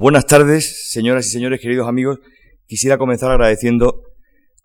Buenas 0.00 0.24
tardes, 0.24 0.88
señoras 0.90 1.26
y 1.26 1.28
señores, 1.28 1.60
queridos 1.60 1.86
amigos. 1.86 2.20
Quisiera 2.66 2.96
comenzar 2.96 3.32
agradeciendo 3.32 4.00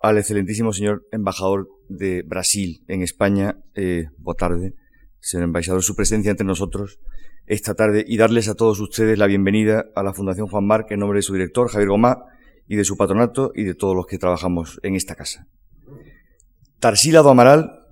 al 0.00 0.16
excelentísimo 0.16 0.72
señor 0.72 1.06
embajador 1.12 1.68
de 1.90 2.22
Brasil 2.22 2.82
en 2.88 3.02
España, 3.02 3.58
eh, 3.74 4.04
tarde, 4.38 4.72
señor 5.20 5.44
embajador, 5.44 5.82
su 5.82 5.94
presencia 5.94 6.30
entre 6.30 6.46
nosotros 6.46 7.00
esta 7.44 7.74
tarde 7.74 8.02
y 8.08 8.16
darles 8.16 8.48
a 8.48 8.54
todos 8.54 8.80
ustedes 8.80 9.18
la 9.18 9.26
bienvenida 9.26 9.84
a 9.94 10.02
la 10.02 10.14
Fundación 10.14 10.46
Juan 10.46 10.66
Marc 10.66 10.90
en 10.92 11.00
nombre 11.00 11.18
de 11.18 11.22
su 11.22 11.34
director, 11.34 11.68
Javier 11.68 11.90
Gomá, 11.90 12.16
y 12.66 12.76
de 12.76 12.84
su 12.84 12.96
patronato 12.96 13.52
y 13.54 13.64
de 13.64 13.74
todos 13.74 13.94
los 13.94 14.06
que 14.06 14.16
trabajamos 14.16 14.80
en 14.82 14.96
esta 14.96 15.16
casa. 15.16 15.46
Tarsila 16.80 17.20
do 17.20 17.28
Amaral, 17.28 17.84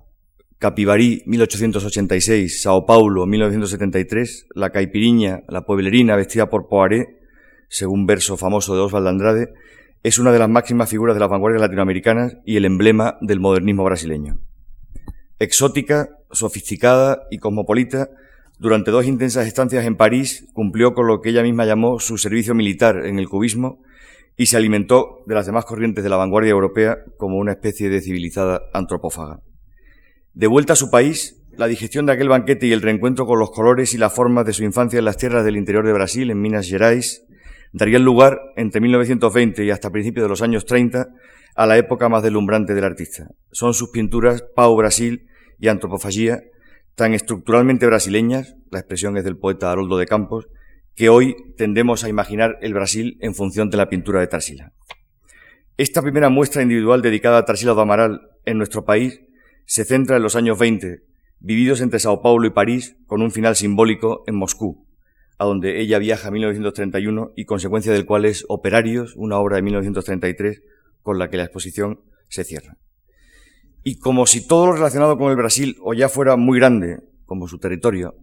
Capibarí, 0.57 1.21
1886, 1.27 2.63
Sao 2.63 2.87
Paulo, 2.87 3.27
1973, 3.27 4.47
La 4.55 4.71
Caipiriña, 4.71 5.43
la 5.47 5.63
pueblerina 5.63 6.15
vestida 6.15 6.49
por 6.49 6.67
Poiré, 6.67 7.23
según 7.69 8.05
verso 8.05 8.37
famoso 8.37 8.75
de 8.75 8.81
Osvaldo 8.81 9.09
Andrade, 9.09 9.53
es 10.03 10.19
una 10.19 10.31
de 10.31 10.39
las 10.39 10.49
máximas 10.49 10.89
figuras 10.89 11.15
de 11.15 11.19
las 11.19 11.29
vanguardias 11.29 11.61
latinoamericanas 11.61 12.37
y 12.45 12.57
el 12.57 12.65
emblema 12.65 13.17
del 13.21 13.39
modernismo 13.39 13.83
brasileño. 13.83 14.39
Exótica, 15.39 16.09
sofisticada 16.31 17.23
y 17.31 17.39
cosmopolita, 17.39 18.09
durante 18.57 18.91
dos 18.91 19.05
intensas 19.05 19.47
estancias 19.47 19.85
en 19.85 19.97
París 19.97 20.47
cumplió 20.53 20.93
con 20.93 21.07
lo 21.07 21.19
que 21.21 21.29
ella 21.29 21.43
misma 21.43 21.65
llamó 21.65 21.99
su 21.99 22.17
servicio 22.17 22.55
militar 22.55 23.05
en 23.05 23.19
el 23.19 23.27
cubismo 23.27 23.81
y 24.37 24.45
se 24.45 24.57
alimentó 24.57 25.23
de 25.25 25.35
las 25.35 25.45
demás 25.45 25.65
corrientes 25.65 26.03
de 26.03 26.09
la 26.09 26.17
vanguardia 26.17 26.51
europea 26.51 26.99
como 27.17 27.37
una 27.37 27.53
especie 27.53 27.89
de 27.89 28.01
civilizada 28.01 28.61
antropófaga. 28.73 29.41
De 30.33 30.47
vuelta 30.47 30.73
a 30.73 30.77
su 30.77 30.89
país, 30.89 31.41
la 31.57 31.67
digestión 31.67 32.05
de 32.05 32.13
aquel 32.13 32.29
banquete 32.29 32.67
y 32.67 32.73
el 32.73 32.81
reencuentro 32.81 33.25
con 33.25 33.39
los 33.39 33.51
colores 33.51 33.93
y 33.93 33.97
las 33.97 34.13
formas 34.13 34.45
de 34.45 34.53
su 34.53 34.63
infancia 34.63 34.99
en 34.99 35.05
las 35.05 35.17
tierras 35.17 35.45
del 35.45 35.57
interior 35.57 35.85
de 35.85 35.93
Brasil, 35.93 36.29
en 36.29 36.41
Minas 36.41 36.67
Gerais, 36.67 37.24
darían 37.75 38.05
lugar, 38.05 38.39
entre 38.55 38.79
1920 38.79 39.65
y 39.65 39.69
hasta 39.69 39.91
principios 39.91 40.23
de 40.23 40.29
los 40.29 40.41
años 40.41 40.65
30, 40.65 41.09
a 41.55 41.65
la 41.65 41.77
época 41.77 42.07
más 42.07 42.23
deslumbrante 42.23 42.73
del 42.73 42.85
artista. 42.85 43.27
Son 43.51 43.73
sus 43.73 43.89
pinturas 43.89 44.45
Pau 44.55 44.77
Brasil 44.77 45.27
y 45.59 45.67
Antropofagía, 45.67 46.39
tan 46.95 47.13
estructuralmente 47.13 47.85
brasileñas, 47.85 48.55
la 48.71 48.79
expresión 48.79 49.17
es 49.17 49.25
del 49.25 49.37
poeta 49.37 49.73
Haroldo 49.73 49.97
de 49.97 50.05
Campos, 50.05 50.47
que 50.95 51.09
hoy 51.09 51.35
tendemos 51.57 52.05
a 52.05 52.09
imaginar 52.09 52.57
el 52.61 52.73
Brasil 52.73 53.17
en 53.19 53.35
función 53.35 53.69
de 53.69 53.75
la 53.75 53.89
pintura 53.89 54.21
de 54.21 54.27
Tarsila. 54.27 54.71
Esta 55.75 56.01
primera 56.01 56.29
muestra 56.29 56.61
individual 56.61 57.01
dedicada 57.01 57.39
a 57.39 57.45
Tarsila 57.45 57.73
do 57.73 57.81
Amaral 57.81 58.21
en 58.45 58.57
nuestro 58.57 58.85
país 58.85 59.19
se 59.65 59.83
centra 59.83 60.15
en 60.15 60.23
los 60.23 60.37
años 60.37 60.57
20, 60.57 61.01
vividos 61.39 61.81
entre 61.81 61.99
Sao 61.99 62.21
Paulo 62.21 62.47
y 62.47 62.51
París, 62.51 62.95
con 63.05 63.21
un 63.21 63.31
final 63.31 63.57
simbólico 63.57 64.23
en 64.27 64.35
Moscú, 64.35 64.87
a 65.37 65.45
donde 65.45 65.81
ella 65.81 65.99
viaja 65.99 66.27
en 66.27 66.33
1931 66.35 67.33
y 67.35 67.45
consecuencia 67.45 67.91
del 67.91 68.05
cual 68.05 68.25
es 68.25 68.45
Operarios, 68.47 69.15
una 69.15 69.37
obra 69.37 69.57
de 69.57 69.63
1933 69.63 70.61
con 71.01 71.19
la 71.19 71.29
que 71.29 71.37
la 71.37 71.43
exposición 71.43 72.01
se 72.29 72.43
cierra. 72.43 72.77
Y 73.83 73.99
como 73.99 74.25
si 74.25 74.47
todo 74.47 74.67
lo 74.67 74.73
relacionado 74.73 75.17
con 75.17 75.29
el 75.29 75.37
Brasil 75.37 75.77
o 75.81 75.93
ya 75.93 76.09
fuera 76.09 76.35
muy 76.35 76.57
grande, 76.57 77.01
como 77.25 77.47
su 77.47 77.59
territorio, 77.59 78.15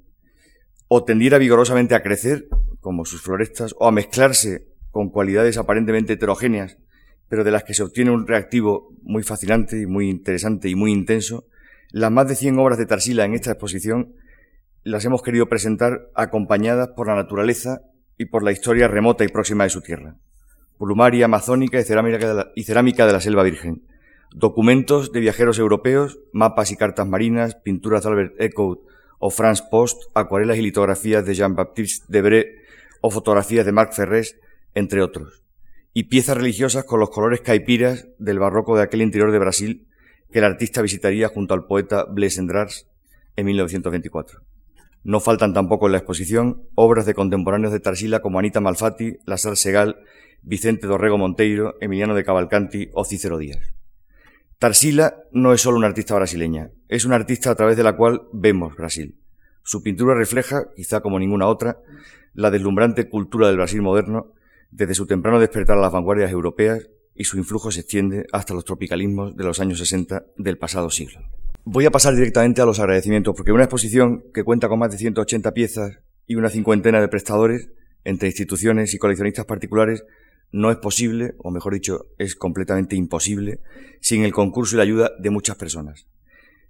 o 0.89 1.05
tendiera 1.05 1.39
vigorosamente 1.39 1.95
a 1.95 2.03
crecer, 2.03 2.49
como 2.81 3.05
sus 3.05 3.23
florestas, 3.23 3.75
o 3.79 3.87
a 3.87 3.93
mezclarse 3.93 4.67
con 4.91 5.11
cualidades 5.11 5.59
aparentemente 5.59 6.15
heterogéneas, 6.15 6.79
pero 7.29 7.45
de 7.45 7.51
las 7.51 7.65
que 7.65 7.75
se 7.75 7.83
obtiene 7.83 8.11
un 8.11 8.27
reactivo 8.27 8.95
muy 9.03 9.23
fascinante 9.23 9.81
y 9.81 9.87
muy 9.87 10.11
interesante 10.11 10.69
y 10.69 10.75
muy 10.75 10.93
intenso, 10.93 11.47
las 11.91 12.11
más 12.11 12.29
de 12.29 12.35
100 12.35 12.59
obras 12.59 12.79
de 12.79 12.87
Tarsila 12.87 13.25
en 13.25 13.35
esta 13.35 13.53
exposición 13.53 14.15
las 14.85 15.05
hemos 15.05 15.23
querido 15.23 15.49
presentar 15.49 16.11
acompañadas 16.15 16.89
por 16.89 17.07
la 17.07 17.15
naturaleza 17.15 17.83
y 18.19 18.27
por 18.27 18.43
la 18.43 18.53
historia 18.53 18.89
remota 18.89 19.25
y 19.25 19.29
próxima 19.29 19.65
de 19.65 19.71
su 19.71 19.81
tierra. 19.81 20.17
Plumaria 20.79 21.27
amazónica 21.27 21.79
y 21.79 21.85
cerámica 21.85 22.19
de 22.19 22.35
la, 22.35 22.53
y 22.57 22.65
cerámica 22.65 23.07
de 23.07 23.13
la 23.13 23.21
selva 23.21 23.45
virgen. 23.45 23.87
Documentos 24.35 25.13
de 25.13 25.21
viajeros 25.21 25.59
europeos, 25.59 26.19
mapas 26.33 26.73
y 26.73 26.77
cartas 26.77 27.07
marinas, 27.07 27.55
pinturas 27.55 28.03
de 28.03 28.09
Albert 28.09 28.41
Echoud 28.41 28.79
o 29.19 29.31
Franz 29.31 29.63
Post, 29.63 30.11
acuarelas 30.15 30.59
y 30.59 30.63
litografías 30.63 31.25
de 31.25 31.35
Jean-Baptiste 31.35 32.07
Debré 32.09 32.63
o 33.01 33.11
fotografías 33.11 33.65
de 33.65 33.73
Marc 33.73 33.93
Ferrés, 33.93 34.37
entre 34.75 35.03
otros. 35.03 35.43
Y 35.95 36.05
piezas 36.05 36.37
religiosas 36.37 36.85
con 36.85 36.99
los 36.99 37.11
colores 37.11 37.41
caipiras 37.41 38.09
del 38.19 38.39
barroco 38.39 38.77
de 38.77 38.83
aquel 38.83 39.03
interior 39.03 39.31
de 39.31 39.39
Brasil 39.39 39.87
que 40.33 40.39
el 40.39 40.45
artista 40.45 40.83
visitaría 40.83 41.29
junto 41.29 41.55
al 41.55 41.67
poeta 41.67 42.05
Blaise 42.05 42.39
en 42.39 43.47
1924. 43.47 44.52
No 45.05 45.21
faltan 45.21 45.53
tampoco 45.53 45.87
en 45.87 45.93
la 45.93 45.99
exposición 45.99 46.63
obras 46.75 47.07
de 47.07 47.15
contemporáneos 47.15 47.73
de 47.73 47.81
Tarsila 47.81 48.21
como 48.21 48.39
Anita 48.39 48.61
Malfatti, 48.61 49.19
Lazar 49.27 49.57
Segal, 49.57 49.97
Vicente 50.43 50.87
Dorrego 50.87 51.19
Monteiro, 51.19 51.75
Emiliano 51.81 52.15
de 52.15 52.25
Cavalcanti 52.25 52.91
o 52.93 53.05
Cícero 53.05 53.39
Díaz. 53.39 53.75
Tarsila 54.59 55.25
no 55.33 55.53
es 55.53 55.61
solo 55.61 55.77
una 55.77 55.89
artista 55.89 56.15
brasileña, 56.15 56.71
es 56.89 57.05
una 57.05 57.17
artista 57.17 57.51
a 57.51 57.57
través 57.57 57.77
de 57.77 57.83
la 57.83 57.97
cual 57.97 58.23
vemos 58.33 58.77
Brasil. 58.77 59.19
Su 59.65 59.83
pintura 59.83 60.15
refleja, 60.15 60.67
quizá 60.77 61.01
como 61.01 61.19
ninguna 61.19 61.49
otra, 61.49 61.79
la 62.35 62.51
deslumbrante 62.51 63.09
cultura 63.09 63.49
del 63.49 63.57
Brasil 63.57 63.83
moderno, 63.83 64.35
desde 64.71 64.95
su 64.95 65.07
temprano 65.07 65.41
despertar 65.41 65.79
a 65.79 65.81
las 65.81 65.93
vanguardias 65.93 66.31
europeas 66.31 66.89
y 67.15 67.25
su 67.25 67.39
influjo 67.39 67.71
se 67.71 67.81
extiende 67.81 68.27
hasta 68.33 68.55
los 68.55 68.65
tropicalismos 68.65 69.37
de 69.37 69.45
los 69.45 69.61
años 69.61 69.79
60 69.79 70.27
del 70.37 70.59
pasado 70.59 70.91
siglo. 70.91 71.21
Voy 71.65 71.87
a 71.87 71.93
pasar 71.93 72.17
directamente 72.17 72.61
a 72.61 72.67
los 72.67 72.81
agradecimientos, 72.81 73.37
porque 73.37 73.53
una 73.53 73.65
exposición 73.65 74.25
que 74.35 74.43
cuenta 74.43 74.69
con 74.69 74.81
más 74.81 74.91
de 74.91 74.99
180 74.99 75.55
piezas 75.55 76.01
y 76.27 76.35
una 76.35 76.49
cincuentena 76.49 77.01
de 77.01 77.07
prestadores, 77.07 77.71
entre 78.05 78.29
instituciones 78.29 78.95
y 78.95 78.99
coleccionistas 78.99 79.45
particulares, 79.45 80.05
no 80.51 80.73
es 80.73 80.79
posible, 80.79 81.35
o 81.39 81.53
mejor 81.53 81.75
dicho, 81.75 82.07
es 82.19 82.35
completamente 82.35 82.97
imposible, 82.97 83.61
sin 84.01 84.25
el 84.25 84.33
concurso 84.33 84.75
y 84.75 84.79
la 84.79 84.83
ayuda 84.83 85.13
de 85.21 85.31
muchas 85.31 85.55
personas. 85.55 86.09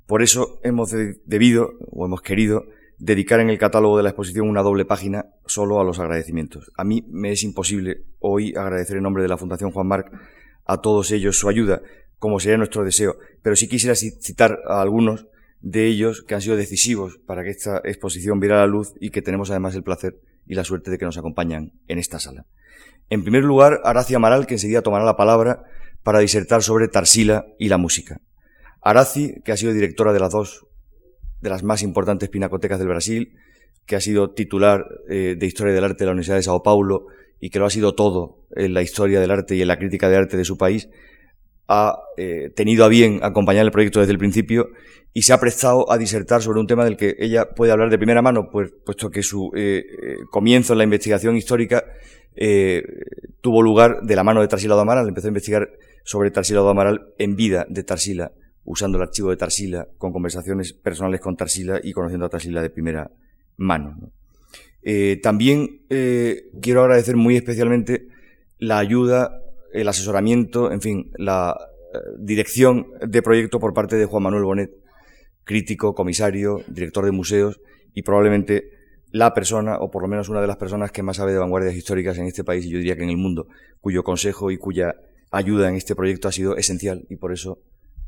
Por 0.06 0.22
eso 0.22 0.60
hemos 0.62 0.90
debido, 1.24 1.72
o 1.90 2.04
hemos 2.04 2.20
querido, 2.20 2.66
dedicar 2.98 3.40
en 3.40 3.48
el 3.48 3.58
catálogo 3.58 3.96
de 3.96 4.02
la 4.02 4.10
exposición 4.10 4.46
una 4.46 4.60
doble 4.60 4.84
página 4.84 5.24
solo 5.46 5.80
a 5.80 5.84
los 5.84 6.00
agradecimientos. 6.00 6.70
A 6.76 6.84
mí 6.84 7.02
me 7.08 7.32
es 7.32 7.42
imposible 7.44 8.04
hoy 8.18 8.54
agradecer 8.54 8.98
en 8.98 9.04
nombre 9.04 9.22
de 9.22 9.30
la 9.30 9.38
Fundación 9.38 9.70
Juan 9.70 9.86
Marc 9.86 10.12
a 10.66 10.82
todos 10.82 11.10
ellos 11.12 11.38
su 11.38 11.48
ayuda, 11.48 11.80
como 12.22 12.38
sería 12.38 12.56
nuestro 12.56 12.84
deseo. 12.84 13.16
Pero 13.42 13.56
sí 13.56 13.66
quisiera 13.66 13.96
citar 13.96 14.60
a 14.68 14.80
algunos 14.80 15.26
de 15.60 15.88
ellos 15.88 16.22
que 16.22 16.36
han 16.36 16.40
sido 16.40 16.54
decisivos 16.54 17.18
para 17.26 17.42
que 17.42 17.50
esta 17.50 17.78
exposición 17.82 18.38
viera 18.38 18.58
la 18.58 18.68
luz 18.68 18.94
y 19.00 19.10
que 19.10 19.22
tenemos 19.22 19.50
además 19.50 19.74
el 19.74 19.82
placer 19.82 20.20
y 20.46 20.54
la 20.54 20.62
suerte 20.62 20.92
de 20.92 20.98
que 20.98 21.04
nos 21.04 21.18
acompañan 21.18 21.72
en 21.88 21.98
esta 21.98 22.20
sala. 22.20 22.46
En 23.10 23.24
primer 23.24 23.42
lugar, 23.42 23.80
Aracia 23.82 24.18
Amaral, 24.18 24.46
que 24.46 24.54
enseguida 24.54 24.82
tomará 24.82 25.04
la 25.04 25.16
palabra 25.16 25.64
para 26.04 26.20
disertar 26.20 26.62
sobre 26.62 26.86
Tarsila 26.86 27.44
y 27.58 27.68
la 27.68 27.76
música. 27.76 28.20
Araci, 28.82 29.40
que 29.44 29.50
ha 29.50 29.56
sido 29.56 29.72
directora 29.72 30.12
de 30.12 30.20
las 30.20 30.30
dos 30.30 30.64
de 31.40 31.50
las 31.50 31.64
más 31.64 31.82
importantes 31.82 32.28
pinacotecas 32.28 32.78
del 32.78 32.86
Brasil, 32.86 33.36
que 33.84 33.96
ha 33.96 34.00
sido 34.00 34.30
titular 34.30 34.86
eh, 35.08 35.34
de 35.36 35.46
Historia 35.46 35.74
del 35.74 35.82
Arte 35.82 36.04
de 36.04 36.06
la 36.06 36.12
Universidad 36.12 36.36
de 36.36 36.44
Sao 36.44 36.62
Paulo 36.62 37.08
y 37.40 37.50
que 37.50 37.58
lo 37.58 37.66
ha 37.66 37.70
sido 37.70 37.96
todo 37.96 38.46
en 38.54 38.74
la 38.74 38.82
historia 38.82 39.18
del 39.18 39.32
arte 39.32 39.56
y 39.56 39.62
en 39.62 39.66
la 39.66 39.76
crítica 39.76 40.08
de 40.08 40.16
arte 40.16 40.36
de 40.36 40.44
su 40.44 40.56
país, 40.56 40.88
ha 41.72 41.98
eh, 42.18 42.50
tenido 42.54 42.84
a 42.84 42.88
bien 42.88 43.20
acompañar 43.22 43.64
el 43.64 43.72
proyecto 43.72 44.00
desde 44.00 44.12
el 44.12 44.18
principio 44.18 44.68
y 45.14 45.22
se 45.22 45.32
ha 45.32 45.40
prestado 45.40 45.90
a 45.90 45.96
disertar 45.96 46.42
sobre 46.42 46.60
un 46.60 46.66
tema 46.66 46.84
del 46.84 46.98
que 46.98 47.16
ella 47.18 47.48
puede 47.48 47.72
hablar 47.72 47.88
de 47.88 47.96
primera 47.96 48.20
mano, 48.20 48.50
pues, 48.50 48.70
puesto 48.84 49.10
que 49.10 49.22
su 49.22 49.50
eh, 49.56 49.78
eh, 49.78 50.16
comienzo 50.30 50.74
en 50.74 50.78
la 50.78 50.84
investigación 50.84 51.36
histórica 51.36 51.84
tuvo 53.42 53.62
lugar 53.62 54.00
de 54.02 54.16
la 54.16 54.24
mano 54.24 54.40
de 54.40 54.48
Tarsila 54.48 54.74
do 54.74 54.80
Amaral. 54.80 55.08
Empezó 55.08 55.26
a 55.26 55.28
investigar 55.28 55.68
sobre 56.02 56.30
Tarsila 56.30 56.60
do 56.60 56.68
Amaral 56.68 57.12
en 57.18 57.36
vida 57.36 57.66
de 57.68 57.84
Tarsila, 57.84 58.32
usando 58.64 58.96
el 58.96 59.04
archivo 59.04 59.28
de 59.30 59.36
Tarsila, 59.36 59.88
con 59.98 60.12
conversaciones 60.12 60.72
personales 60.72 61.20
con 61.20 61.36
Tarsila 61.36 61.80
y 61.82 61.92
conociendo 61.92 62.24
a 62.26 62.30
Tarsila 62.30 62.62
de 62.62 62.70
primera 62.70 63.10
mano. 63.58 64.12
también 65.22 65.82
quiero 65.88 66.82
agradecer 66.82 67.16
muy 67.16 67.36
especialmente 67.36 68.08
la 68.58 68.78
ayuda 68.78 69.41
el 69.72 69.88
asesoramiento, 69.88 70.70
en 70.70 70.80
fin, 70.80 71.10
la 71.16 71.56
eh, 71.94 71.98
dirección 72.18 72.86
de 73.06 73.22
proyecto 73.22 73.58
por 73.58 73.74
parte 73.74 73.96
de 73.96 74.06
Juan 74.06 74.22
Manuel 74.22 74.44
Bonet, 74.44 74.70
crítico, 75.44 75.94
comisario, 75.94 76.62
director 76.68 77.04
de 77.04 77.12
museos 77.12 77.60
y 77.94 78.02
probablemente 78.02 78.70
la 79.10 79.34
persona, 79.34 79.76
o 79.78 79.90
por 79.90 80.02
lo 80.02 80.08
menos 80.08 80.28
una 80.28 80.40
de 80.40 80.46
las 80.46 80.56
personas 80.56 80.90
que 80.90 81.02
más 81.02 81.18
sabe 81.18 81.32
de 81.32 81.38
vanguardias 81.38 81.74
históricas 81.74 82.16
en 82.18 82.26
este 82.26 82.44
país 82.44 82.64
y 82.64 82.70
yo 82.70 82.78
diría 82.78 82.96
que 82.96 83.02
en 83.02 83.10
el 83.10 83.18
mundo, 83.18 83.46
cuyo 83.80 84.02
consejo 84.02 84.50
y 84.50 84.56
cuya 84.56 84.96
ayuda 85.30 85.68
en 85.68 85.74
este 85.74 85.94
proyecto 85.94 86.28
ha 86.28 86.32
sido 86.32 86.56
esencial 86.56 87.04
y 87.10 87.16
por 87.16 87.32
eso 87.32 87.58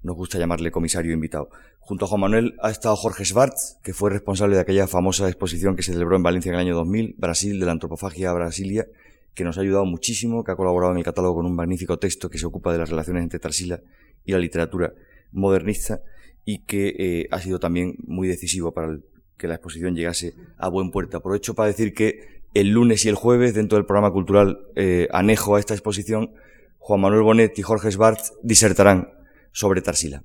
nos 0.02 0.16
gusta 0.16 0.38
llamarle 0.38 0.70
comisario 0.70 1.12
invitado. 1.12 1.50
Junto 1.80 2.04
a 2.04 2.08
Juan 2.08 2.20
Manuel 2.20 2.54
ha 2.62 2.70
estado 2.70 2.96
Jorge 2.96 3.24
Schwartz, 3.24 3.78
que 3.82 3.92
fue 3.92 4.10
responsable 4.10 4.56
de 4.56 4.62
aquella 4.62 4.86
famosa 4.86 5.26
exposición 5.28 5.76
que 5.76 5.82
se 5.82 5.92
celebró 5.92 6.16
en 6.16 6.22
Valencia 6.22 6.50
en 6.50 6.54
el 6.56 6.60
año 6.60 6.74
2000, 6.74 7.16
Brasil, 7.18 7.58
de 7.58 7.66
la 7.66 7.72
antropofagia 7.72 8.30
a 8.30 8.34
Brasilia, 8.34 8.86
que 9.34 9.44
nos 9.44 9.58
ha 9.58 9.62
ayudado 9.62 9.84
muchísimo, 9.84 10.44
que 10.44 10.52
ha 10.52 10.56
colaborado 10.56 10.92
en 10.92 10.98
el 10.98 11.04
catálogo 11.04 11.36
con 11.36 11.46
un 11.46 11.54
magnífico 11.54 11.98
texto 11.98 12.30
que 12.30 12.38
se 12.38 12.46
ocupa 12.46 12.72
de 12.72 12.78
las 12.78 12.90
relaciones 12.90 13.22
entre 13.22 13.38
Tarsila 13.38 13.80
y 14.24 14.32
la 14.32 14.38
literatura 14.38 14.92
modernista 15.32 16.00
y 16.44 16.64
que 16.64 16.94
eh, 16.98 17.28
ha 17.30 17.40
sido 17.40 17.58
también 17.58 17.96
muy 18.06 18.28
decisivo 18.28 18.72
para 18.72 18.96
que 19.36 19.48
la 19.48 19.54
exposición 19.54 19.94
llegase 19.94 20.34
a 20.58 20.68
buen 20.68 20.90
puerto. 20.90 21.16
Aprovecho 21.16 21.54
para 21.54 21.68
decir 21.68 21.94
que 21.94 22.42
el 22.54 22.70
lunes 22.70 23.04
y 23.04 23.08
el 23.08 23.16
jueves, 23.16 23.54
dentro 23.54 23.76
del 23.76 23.86
programa 23.86 24.12
cultural 24.12 24.58
eh, 24.76 25.08
anejo 25.10 25.56
a 25.56 25.60
esta 25.60 25.74
exposición, 25.74 26.32
Juan 26.78 27.00
Manuel 27.00 27.22
Bonet 27.22 27.58
y 27.58 27.62
Jorge 27.62 27.90
Schwartz 27.90 28.32
disertarán 28.42 29.08
sobre 29.52 29.82
Tarsila. 29.82 30.22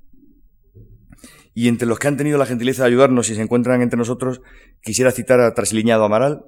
Y 1.52 1.66
entre 1.68 1.88
los 1.88 1.98
que 1.98 2.06
han 2.06 2.16
tenido 2.16 2.38
la 2.38 2.46
gentileza 2.46 2.82
de 2.82 2.88
ayudarnos 2.88 3.28
y 3.30 3.34
se 3.34 3.42
encuentran 3.42 3.82
entre 3.82 3.98
nosotros, 3.98 4.40
quisiera 4.82 5.10
citar 5.10 5.40
a 5.40 5.52
Trasiliñado 5.52 6.04
Amaral, 6.04 6.44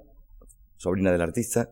sobrina 0.77 1.11
del 1.11 1.23
artista, 1.23 1.71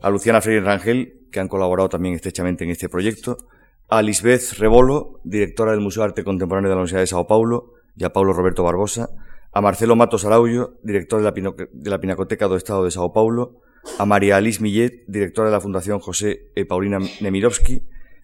a 0.00 0.10
Luciana 0.10 0.40
Freire 0.40 0.64
Rangel, 0.64 1.26
que 1.30 1.40
han 1.40 1.48
colaborado 1.48 1.88
también 1.88 2.14
estrechamente 2.14 2.64
en 2.64 2.70
este 2.70 2.88
proyecto, 2.88 3.38
a 3.88 4.02
Lisbeth 4.02 4.52
Rebolo, 4.58 5.20
directora 5.24 5.72
del 5.72 5.80
Museo 5.80 6.02
de 6.02 6.08
Arte 6.10 6.24
Contemporáneo 6.24 6.68
de 6.68 6.74
la 6.74 6.80
Universidad 6.80 7.00
de 7.00 7.06
Sao 7.06 7.26
Paulo, 7.26 7.74
y 7.96 8.04
a 8.04 8.12
Paulo 8.12 8.32
Roberto 8.32 8.62
Barbosa, 8.62 9.10
a 9.52 9.60
Marcelo 9.60 9.96
Matos 9.96 10.24
Araullo, 10.24 10.78
director 10.82 11.20
de 11.20 11.90
la, 11.90 12.00
Pinacoteca 12.00 12.46
do 12.46 12.56
Estado 12.56 12.84
de 12.84 12.90
Sao 12.90 13.12
Paulo, 13.12 13.60
a 13.98 14.04
María 14.06 14.36
Alice 14.36 14.62
Millet, 14.62 15.04
directora 15.08 15.48
de 15.48 15.56
la 15.56 15.60
Fundación 15.60 15.98
José 15.98 16.52
e 16.54 16.62
Paulina 16.68 16.98
Nemirovsky, 17.20 17.82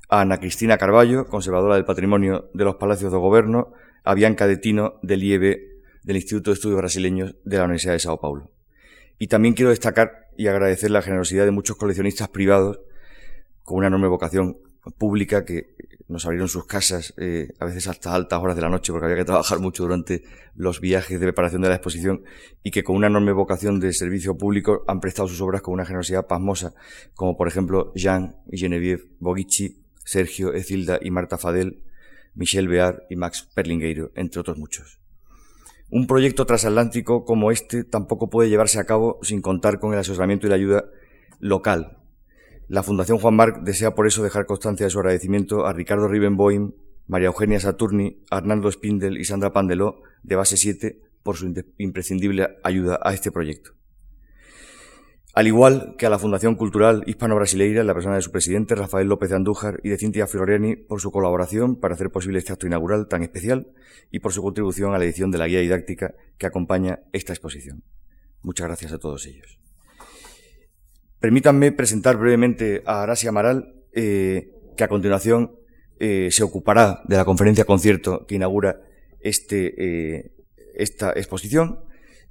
a 0.09 0.21
Ana 0.21 0.39
Cristina 0.39 0.79
Carballo, 0.79 1.27
conservadora 1.27 1.75
del 1.75 1.85
patrimonio 1.85 2.51
de 2.55 2.65
los 2.65 2.77
Palacios 2.77 3.11
de 3.11 3.19
Gobierno, 3.19 3.73
a 4.05 4.15
Bianca 4.15 4.47
de 4.47 4.59
Tino 4.59 5.01
de 5.03 5.17
Lieve 5.17 5.81
del 6.05 6.17
Instituto 6.17 6.51
de 6.51 6.55
Estudios 6.55 6.79
Brasileños 6.79 7.35
de 7.43 7.57
la 7.57 7.65
Universidad 7.65 7.95
de 7.95 8.05
Sao 8.05 8.21
Paulo. 8.21 8.54
Y 9.25 9.27
también 9.27 9.55
quiero 9.55 9.71
destacar 9.71 10.29
y 10.37 10.49
agradecer 10.49 10.91
la 10.91 11.01
generosidad 11.01 11.47
de 11.47 11.51
muchos 11.51 11.79
coleccionistas 11.79 12.29
privados 12.29 12.81
con 13.63 13.79
una 13.79 13.87
enorme 13.87 14.07
vocación 14.07 14.59
pública 14.99 15.47
que 15.47 15.77
nos 16.09 16.27
abrieron 16.27 16.47
sus 16.47 16.67
casas 16.67 17.15
eh, 17.17 17.49
a 17.59 17.65
veces 17.65 17.89
hasta 17.89 18.15
altas 18.15 18.39
horas 18.39 18.55
de 18.55 18.61
la 18.61 18.69
noche 18.69 18.93
porque 18.93 19.07
había 19.07 19.17
que 19.17 19.25
trabajar 19.25 19.61
mucho 19.61 19.85
durante 19.85 20.25
los 20.57 20.79
viajes 20.79 21.19
de 21.19 21.25
preparación 21.25 21.63
de 21.63 21.71
la 21.71 21.77
exposición 21.77 22.23
y 22.63 22.71
que 22.71 22.85
con 22.85 22.97
una 22.97 23.07
enorme 23.07 23.33
vocación 23.33 23.81
de 23.81 23.95
servicio 23.95 24.37
público 24.37 24.85
han 24.89 25.01
prestado 25.01 25.27
sus 25.27 25.41
obras 25.41 25.63
con 25.63 25.73
una 25.73 25.87
generosidad 25.87 26.27
pasmosa, 26.27 26.75
como 27.15 27.35
por 27.35 27.49
ejemplo 27.49 27.95
Jean 27.95 28.37
Genevieve 28.53 29.05
Bogici, 29.21 29.79
Sergio, 30.05 30.53
Ecilda 30.53 30.99
y 31.01 31.11
Marta 31.11 31.39
Fadel, 31.39 31.83
Michel 32.35 32.69
Bear 32.69 33.07
y 33.09 33.17
Max 33.17 33.49
Perlingueiro, 33.55 34.11
entre 34.17 34.41
otros 34.41 34.59
muchos. 34.59 34.99
Un 35.91 36.07
proyecto 36.07 36.47
transatlántico 36.47 37.25
como 37.25 37.51
este 37.51 37.85
tampoco 37.85 38.31
puede 38.31 38.49
llevarse 38.49 38.81
a 38.81 38.85
cabo 38.85 39.19
sin 39.23 39.43
contar 39.43 39.79
con 39.79 39.93
el 39.93 40.01
asesoramiento 40.01 40.47
y 40.47 40.51
la 40.51 40.57
ayuda 40.57 40.85
local. 41.39 41.99
La 42.69 42.83
Fundación 42.83 43.19
Juan 43.19 43.37
Marc 43.37 43.63
desea 43.63 43.95
por 43.95 44.07
eso 44.07 44.23
dejar 44.23 44.47
constancia 44.47 44.87
de 44.87 44.91
su 44.91 44.99
agradecimiento 44.99 45.67
a 45.67 45.73
Ricardo 45.73 46.09
Ribenboim, 46.09 46.73
María 47.07 47.27
Eugenia 47.27 47.61
Saturni, 47.61 48.25
Arnaldo 48.31 48.73
Spindel 48.73 49.19
y 49.19 49.25
Sandra 49.25 49.53
Pandeló 49.53 50.01
de 50.23 50.37
Base 50.37 50.57
7 50.57 51.01
por 51.23 51.37
su 51.37 51.53
imprescindible 51.79 52.49
ayuda 52.63 52.99
a 53.03 53.13
este 53.13 53.31
proyecto. 53.31 53.73
Al 55.35 55.49
igual 55.49 55.97
que 55.99 56.07
a 56.07 56.11
la 56.11 56.21
Fundación 56.21 56.55
Cultural 56.55 57.03
Hispano-Brasileira, 57.07 57.83
la 57.83 57.93
persona 57.93 58.15
de 58.15 58.23
su 58.23 58.31
presidente, 58.31 58.77
Rafael 58.77 59.09
López 59.09 59.31
de 59.31 59.37
Andújar, 59.37 59.81
y 59.83 59.89
de 59.89 59.99
Cintia 59.99 60.29
Floriani, 60.29 60.77
por 60.77 61.01
su 61.01 61.11
colaboración 61.11 61.75
para 61.75 61.95
hacer 61.95 62.11
posible 62.11 62.39
este 62.39 62.53
acto 62.53 62.69
inaugural 62.69 63.09
tan 63.09 63.25
especial 63.25 63.67
y 64.13 64.21
por 64.21 64.33
su 64.33 64.43
contribución 64.43 64.95
a 64.95 64.99
la 64.99 65.05
edición 65.05 65.33
de 65.33 65.39
la 65.39 65.49
guía 65.49 65.59
didáctica 65.59 66.15
que 66.39 66.47
acompaña 66.47 67.01
esta 67.13 67.33
exposición. 67.33 67.83
Muchas 68.43 68.69
gracias 68.69 68.93
a 68.93 68.99
todos 68.99 69.27
ellos. 69.27 69.59
Permítanme 71.19 71.73
presentar 71.73 72.17
brevemente 72.17 72.85
a 72.87 73.03
Arasia 73.03 73.31
Amaral, 73.31 73.75
eh, 73.93 74.53
que 74.77 74.85
a 74.85 74.89
continuación 74.89 75.57
eh, 75.99 76.29
se 76.31 76.45
ocupará 76.45 77.03
de 77.09 77.17
la 77.17 77.25
conferencia 77.25 77.65
concierto 77.65 78.25
que 78.27 78.37
inaugura 78.37 78.83
este, 79.19 79.75
eh, 79.79 80.31
esta 80.77 81.11
exposición 81.11 81.81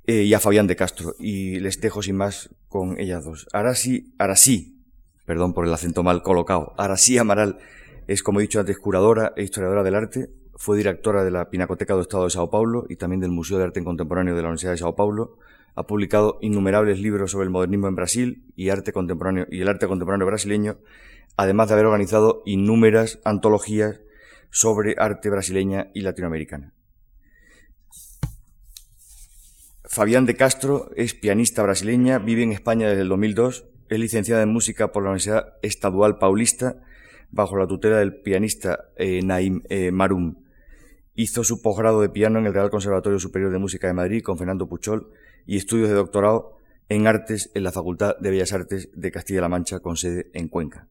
eh, 0.06 0.24
y 0.24 0.34
a 0.34 0.40
Fabián 0.40 0.68
de 0.68 0.76
Castro. 0.76 1.16
Y 1.20 1.60
les 1.60 1.80
dejo 1.80 2.02
sin 2.02 2.18
más 2.18 2.50
con 2.68 3.00
ellas 3.00 3.24
dos. 3.24 3.48
Arasi, 3.54 4.14
Arasí, 4.18 4.84
perdón 5.26 5.54
por 5.54 5.66
el 5.66 5.74
acento 5.74 6.04
mal 6.04 6.24
colocado, 6.24 6.74
Arasí 6.78 7.18
Amaral 7.18 7.60
es, 8.08 8.24
como 8.24 8.40
he 8.40 8.44
dicho 8.44 8.60
antes, 8.60 8.78
curadora 8.78 9.34
e 9.36 9.44
historiadora 9.44 9.84
del 9.84 9.96
arte. 9.96 10.30
Fue 10.56 10.78
directora 10.78 11.24
de 11.24 11.32
la 11.32 11.50
Pinacoteca 11.50 11.94
del 11.94 12.02
Estado 12.02 12.26
de 12.26 12.30
Sao 12.30 12.50
Paulo 12.50 12.86
y 12.90 12.96
también 12.96 13.22
del 13.22 13.32
Museo 13.32 13.58
de 13.58 13.66
Arte 13.66 13.84
Contemporáneo 13.84 14.36
de 14.36 14.42
la 14.42 14.50
Universidad 14.50 14.72
de 14.72 14.78
Sao 14.78 14.96
Paulo. 14.96 15.38
Ha 15.76 15.88
publicado 15.88 16.38
innumerables 16.42 17.00
libros 17.00 17.32
sobre 17.32 17.46
el 17.46 17.50
modernismo 17.50 17.88
en 17.88 17.96
Brasil 17.96 18.44
y 18.56 18.70
arte 18.70 18.94
contemporáneo 18.94 19.48
y 19.50 19.62
el 19.62 19.68
arte 19.68 19.88
contemporáneo 19.88 20.28
brasileño, 20.28 20.78
además 21.36 21.68
de 21.68 21.74
haber 21.74 21.88
organizado 21.88 22.44
innumerables 22.46 23.20
antologías 23.24 24.02
sobre 24.52 24.96
arte 25.00 25.32
brasileña 25.32 25.88
y 25.96 26.02
latinoamericana. 26.02 26.74
Fabián 29.94 30.26
de 30.26 30.34
Castro 30.34 30.90
es 30.96 31.14
pianista 31.14 31.62
brasileña, 31.62 32.18
vive 32.18 32.42
en 32.42 32.52
España 32.52 32.90
desde 32.90 33.04
el 33.04 33.10
2002, 33.10 33.66
es 33.90 34.00
licenciada 34.00 34.42
en 34.42 34.50
música 34.50 34.92
por 34.92 35.04
la 35.04 35.10
Universidad 35.10 35.54
Estadual 35.62 36.18
Paulista 36.18 36.82
bajo 37.30 37.58
la 37.58 37.68
tutela 37.68 38.00
del 38.00 38.16
pianista 38.16 38.86
eh, 38.98 39.22
Naim 39.24 39.62
eh, 39.70 39.92
Marum. 39.92 40.38
Hizo 41.14 41.44
su 41.44 41.62
posgrado 41.62 42.02
de 42.02 42.10
piano 42.10 42.40
en 42.40 42.48
el 42.48 42.56
Real 42.56 42.72
Conservatorio 42.72 43.20
Superior 43.20 43.52
de 43.52 43.60
Música 43.60 43.86
de 43.86 43.94
Madrid 43.94 44.24
con 44.24 44.40
Fernando 44.40 44.68
Puchol 44.68 45.12
y 45.46 45.58
estudios 45.58 45.90
de 45.90 45.94
doctorado 45.94 46.58
en 46.90 47.06
artes 47.06 47.52
en 47.54 47.64
la 47.64 47.72
Facultad 47.72 48.18
de 48.18 48.32
Bellas 48.32 48.52
Artes 48.52 48.90
de 48.96 49.12
Castilla-La 49.12 49.48
Mancha 49.48 49.80
con 49.80 49.96
sede 49.96 50.32
en 50.34 50.48
Cuenca. 50.48 50.88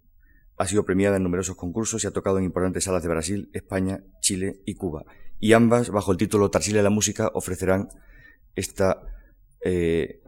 Ha 0.59 0.69
sido 0.69 0.85
premiada 0.85 1.17
en 1.17 1.25
numerosos 1.25 1.57
concursos 1.57 2.05
y 2.05 2.07
ha 2.07 2.13
tocado 2.13 2.39
en 2.39 2.45
importantes 2.45 2.85
salas 2.85 3.03
de 3.03 3.09
Brasil, 3.09 3.51
España, 3.53 4.05
Chile 4.21 4.61
y 4.65 4.77
Cuba. 4.77 5.05
Y 5.41 5.55
ambas, 5.55 5.91
bajo 5.91 6.13
el 6.13 6.19
título 6.19 6.53
Tarsila 6.53 6.77
de 6.77 6.85
la 6.85 6.91
Música, 6.91 7.33
ofrecerán 7.35 7.89
esta 8.55 9.03
eh, 9.65 10.21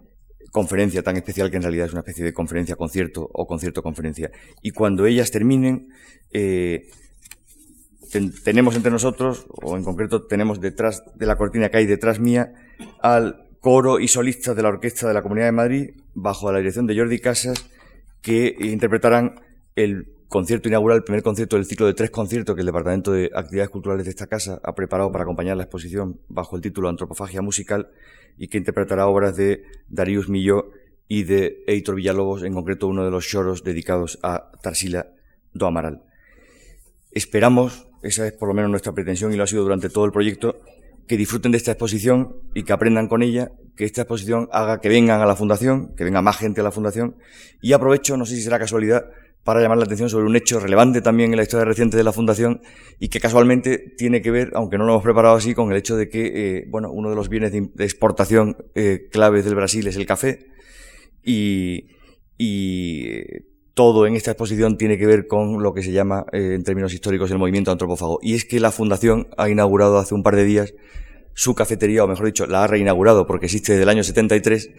conferencia 0.50 1.02
tan 1.02 1.16
especial 1.16 1.50
que 1.50 1.56
en 1.56 1.62
realidad 1.62 1.86
es 1.86 1.92
una 1.92 2.00
especie 2.00 2.24
de 2.24 2.32
conferencia 2.32 2.76
concierto 2.76 3.28
o 3.32 3.46
concierto 3.46 3.82
conferencia. 3.82 4.30
Y 4.62 4.70
cuando 4.70 5.06
ellas 5.06 5.30
terminen, 5.30 5.88
eh, 6.32 6.88
tenemos 8.44 8.76
entre 8.76 8.92
nosotros, 8.92 9.46
o 9.50 9.76
en 9.76 9.82
concreto 9.82 10.26
tenemos 10.26 10.60
detrás 10.60 11.02
de 11.16 11.26
la 11.26 11.36
cortina 11.36 11.68
que 11.68 11.78
hay 11.78 11.86
detrás 11.86 12.20
mía, 12.20 12.52
al 13.02 13.48
coro 13.60 13.98
y 13.98 14.08
solistas 14.08 14.54
de 14.54 14.62
la 14.62 14.68
Orquesta 14.68 15.08
de 15.08 15.14
la 15.14 15.22
Comunidad 15.22 15.46
de 15.46 15.52
Madrid, 15.52 15.90
bajo 16.14 16.52
la 16.52 16.58
dirección 16.58 16.86
de 16.86 16.96
Jordi 16.96 17.18
Casas, 17.18 17.68
que 18.22 18.54
interpretarán 18.60 19.40
el 19.74 20.13
concierto 20.28 20.68
inaugural, 20.68 20.98
el 20.98 21.04
primer 21.04 21.22
concierto 21.22 21.56
del 21.56 21.66
ciclo 21.66 21.86
de 21.86 21.94
tres 21.94 22.10
conciertos 22.10 22.54
que 22.54 22.60
el 22.60 22.66
Departamento 22.66 23.12
de 23.12 23.30
Actividades 23.34 23.70
Culturales 23.70 24.04
de 24.04 24.10
esta 24.10 24.26
casa 24.26 24.60
ha 24.62 24.74
preparado 24.74 25.12
para 25.12 25.24
acompañar 25.24 25.56
la 25.56 25.64
exposición 25.64 26.20
bajo 26.28 26.56
el 26.56 26.62
título 26.62 26.88
Antropofagia 26.88 27.42
Musical 27.42 27.90
y 28.36 28.48
que 28.48 28.58
interpretará 28.58 29.06
obras 29.06 29.36
de 29.36 29.64
Darius 29.88 30.28
Milló 30.28 30.70
y 31.08 31.24
de 31.24 31.62
Heitor 31.66 31.96
Villalobos, 31.96 32.42
en 32.42 32.54
concreto 32.54 32.88
uno 32.88 33.04
de 33.04 33.10
los 33.10 33.28
choros 33.28 33.62
dedicados 33.62 34.18
a 34.22 34.50
Tarsila 34.62 35.08
do 35.52 35.66
Amaral. 35.66 36.02
Esperamos, 37.12 37.86
esa 38.02 38.26
es 38.26 38.32
por 38.32 38.48
lo 38.48 38.54
menos 38.54 38.70
nuestra 38.70 38.92
pretensión 38.92 39.32
y 39.32 39.36
lo 39.36 39.44
ha 39.44 39.46
sido 39.46 39.62
durante 39.62 39.88
todo 39.88 40.04
el 40.04 40.12
proyecto, 40.12 40.60
que 41.06 41.16
disfruten 41.16 41.52
de 41.52 41.58
esta 41.58 41.72
exposición 41.72 42.36
y 42.54 42.64
que 42.64 42.72
aprendan 42.72 43.08
con 43.08 43.22
ella, 43.22 43.52
que 43.76 43.84
esta 43.84 44.02
exposición 44.02 44.48
haga 44.52 44.80
que 44.80 44.88
vengan 44.88 45.20
a 45.20 45.26
la 45.26 45.36
Fundación, 45.36 45.94
que 45.96 46.04
venga 46.04 46.22
más 46.22 46.38
gente 46.38 46.60
a 46.60 46.64
la 46.64 46.70
Fundación 46.70 47.16
y 47.60 47.72
aprovecho, 47.72 48.16
no 48.16 48.24
sé 48.24 48.36
si 48.36 48.42
será 48.42 48.58
casualidad, 48.58 49.10
para 49.44 49.60
llamar 49.60 49.78
la 49.78 49.84
atención 49.84 50.08
sobre 50.08 50.26
un 50.26 50.34
hecho 50.34 50.58
relevante 50.58 51.02
también 51.02 51.30
en 51.30 51.36
la 51.36 51.42
historia 51.42 51.66
reciente 51.66 51.96
de 51.96 52.02
la 52.02 52.12
Fundación 52.12 52.62
y 52.98 53.08
que 53.08 53.20
casualmente 53.20 53.78
tiene 53.78 54.22
que 54.22 54.30
ver, 54.30 54.50
aunque 54.54 54.78
no 54.78 54.84
lo 54.84 54.92
hemos 54.94 55.04
preparado 55.04 55.36
así, 55.36 55.54
con 55.54 55.70
el 55.70 55.76
hecho 55.76 55.96
de 55.96 56.08
que, 56.08 56.32
eh, 56.58 56.64
bueno, 56.68 56.90
uno 56.90 57.10
de 57.10 57.16
los 57.16 57.28
bienes 57.28 57.52
de, 57.52 57.84
exportación 57.84 58.56
eh, 58.74 59.08
claves 59.12 59.44
del 59.44 59.54
Brasil 59.54 59.86
es 59.86 59.96
el 59.96 60.06
café 60.06 60.46
y, 61.22 61.88
y 62.38 63.06
eh, 63.08 63.44
todo 63.74 64.06
en 64.06 64.16
esta 64.16 64.30
exposición 64.30 64.78
tiene 64.78 64.96
que 64.96 65.06
ver 65.06 65.26
con 65.26 65.62
lo 65.62 65.74
que 65.74 65.82
se 65.82 65.92
llama, 65.92 66.24
en 66.32 66.62
términos 66.64 66.94
históricos, 66.94 67.30
el 67.30 67.38
movimiento 67.38 67.70
antropófago. 67.70 68.20
Y 68.22 68.34
es 68.34 68.44
que 68.44 68.60
la 68.60 68.70
Fundación 68.70 69.28
ha 69.36 69.50
inaugurado 69.50 69.98
hace 69.98 70.14
un 70.14 70.22
par 70.22 70.36
de 70.36 70.44
días 70.44 70.74
su 71.34 71.54
cafetería, 71.54 72.04
o 72.04 72.08
mejor 72.08 72.26
dicho, 72.26 72.46
la 72.46 72.64
ha 72.64 72.66
reinaugurado 72.66 73.26
porque 73.26 73.46
existe 73.46 73.72
desde 73.72 73.82
el 73.82 73.88
año 73.88 74.04
73, 74.04 74.70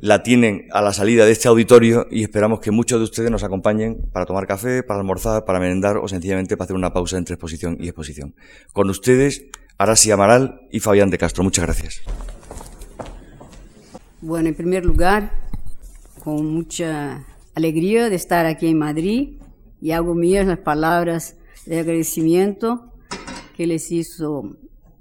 la 0.00 0.22
tienen 0.22 0.68
a 0.72 0.80
la 0.80 0.92
salida 0.92 1.26
de 1.26 1.32
este 1.32 1.48
auditorio 1.48 2.06
y 2.10 2.22
esperamos 2.22 2.60
que 2.60 2.70
muchos 2.70 3.00
de 3.00 3.04
ustedes 3.04 3.30
nos 3.30 3.42
acompañen 3.42 4.08
para 4.12 4.24
tomar 4.24 4.46
café, 4.46 4.82
para 4.82 5.00
almorzar, 5.00 5.44
para 5.44 5.58
merendar 5.58 5.96
o 5.96 6.08
sencillamente 6.08 6.56
para 6.56 6.66
hacer 6.66 6.76
una 6.76 6.92
pausa 6.92 7.18
entre 7.18 7.34
exposición 7.34 7.76
y 7.80 7.88
exposición. 7.88 8.34
Con 8.72 8.88
ustedes, 8.90 9.46
Arasi 9.76 10.12
Amaral 10.12 10.60
y 10.70 10.80
Fabián 10.80 11.10
de 11.10 11.18
Castro. 11.18 11.42
Muchas 11.42 11.64
gracias. 11.64 12.00
Bueno, 14.20 14.48
en 14.48 14.54
primer 14.54 14.84
lugar, 14.86 15.32
con 16.22 16.46
mucha 16.46 17.26
alegría 17.54 18.08
de 18.08 18.16
estar 18.16 18.46
aquí 18.46 18.68
en 18.68 18.78
Madrid 18.78 19.40
y 19.80 19.90
hago 19.90 20.14
mías 20.14 20.46
las 20.46 20.58
palabras 20.58 21.36
de 21.66 21.80
agradecimiento 21.80 22.92
que 23.56 23.66
les 23.66 23.92
hizo 23.92 24.56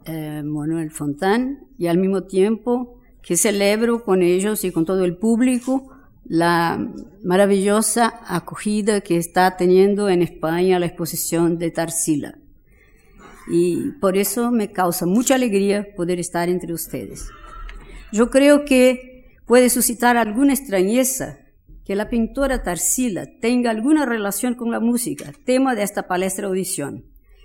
eh, 0.05 0.41
Manuel 0.43 0.91
Fontán 0.91 1.67
y 1.77 1.88
al 1.88 1.98
mismo 1.98 2.24
tiempo 2.24 3.00
que 3.22 3.38
celebro 3.38 4.03
con 4.03 4.22
ellos 4.22 4.63
y 4.63 4.72
con 4.72 4.86
todo 4.86 5.05
el 5.05 5.17
público 5.17 5.89
la 6.25 6.91
maravillosa 7.24 8.22
acogida 8.27 9.01
que 9.01 9.17
está 9.17 9.57
teniendo 9.57 10.10
en 10.10 10.22
España 10.22 10.79
la 10.79 10.86
exposición 10.86 11.57
de 11.57 11.72
Tarsila. 11.72 12.38
Y 13.50 13.91
por 14.00 14.17
eso 14.17 14.51
me 14.51 14.72
causa 14.72 15.05
mucha 15.05 15.36
alegría 15.36 15.88
poder 15.95 16.19
estar 16.19 16.48
entre 16.48 16.74
ustedes. 16.74 17.27
Yo 18.12 18.29
creo 18.29 18.63
que 18.63 19.25
puede 19.45 19.69
suscitar 19.69 20.17
alguna 20.17 20.53
extrañeza 20.53 21.39
que 21.86 21.95
la 21.95 22.10
pintora 22.10 22.63
Tarsila 22.63 23.25
tenga 23.41 23.72
alguna 23.72 24.05
relación 24.05 24.55
con 24.55 24.72
la 24.72 24.79
música, 24.79 25.33
tema 25.45 25.75
de 25.75 25.83
esta 25.83 26.07
palestra 26.07 26.48
audición. 26.48 27.03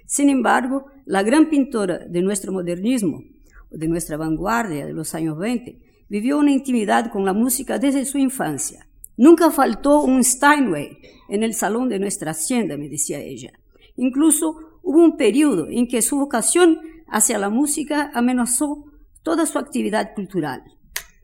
Sin 0.08 0.30
embargo, 0.30 0.86
la 1.04 1.22
gran 1.22 1.50
pintora 1.50 1.98
de 1.98 2.22
nuestro 2.22 2.50
modernismo, 2.50 3.24
de 3.70 3.88
nuestra 3.88 4.16
vanguardia 4.16 4.86
de 4.86 4.94
los 4.94 5.14
años 5.14 5.36
20, 5.36 5.78
vivió 6.08 6.38
una 6.38 6.50
intimidad 6.50 7.12
con 7.12 7.26
la 7.26 7.34
música 7.34 7.78
desde 7.78 8.06
su 8.06 8.16
infancia. 8.16 8.88
Nunca 9.18 9.50
faltó 9.50 10.00
un 10.00 10.24
Steinway 10.24 10.96
en 11.28 11.42
el 11.42 11.52
salón 11.52 11.90
de 11.90 11.98
nuestra 11.98 12.30
hacienda, 12.30 12.78
me 12.78 12.88
decía 12.88 13.18
ella. 13.18 13.52
Incluso 13.96 14.80
hubo 14.82 15.04
un 15.04 15.18
periodo 15.18 15.68
en 15.68 15.86
que 15.86 16.00
su 16.00 16.16
vocación 16.16 16.80
hacia 17.06 17.36
la 17.36 17.50
música 17.50 18.10
amenazó 18.14 18.86
toda 19.22 19.44
su 19.44 19.58
actividad 19.58 20.14
cultural. 20.14 20.62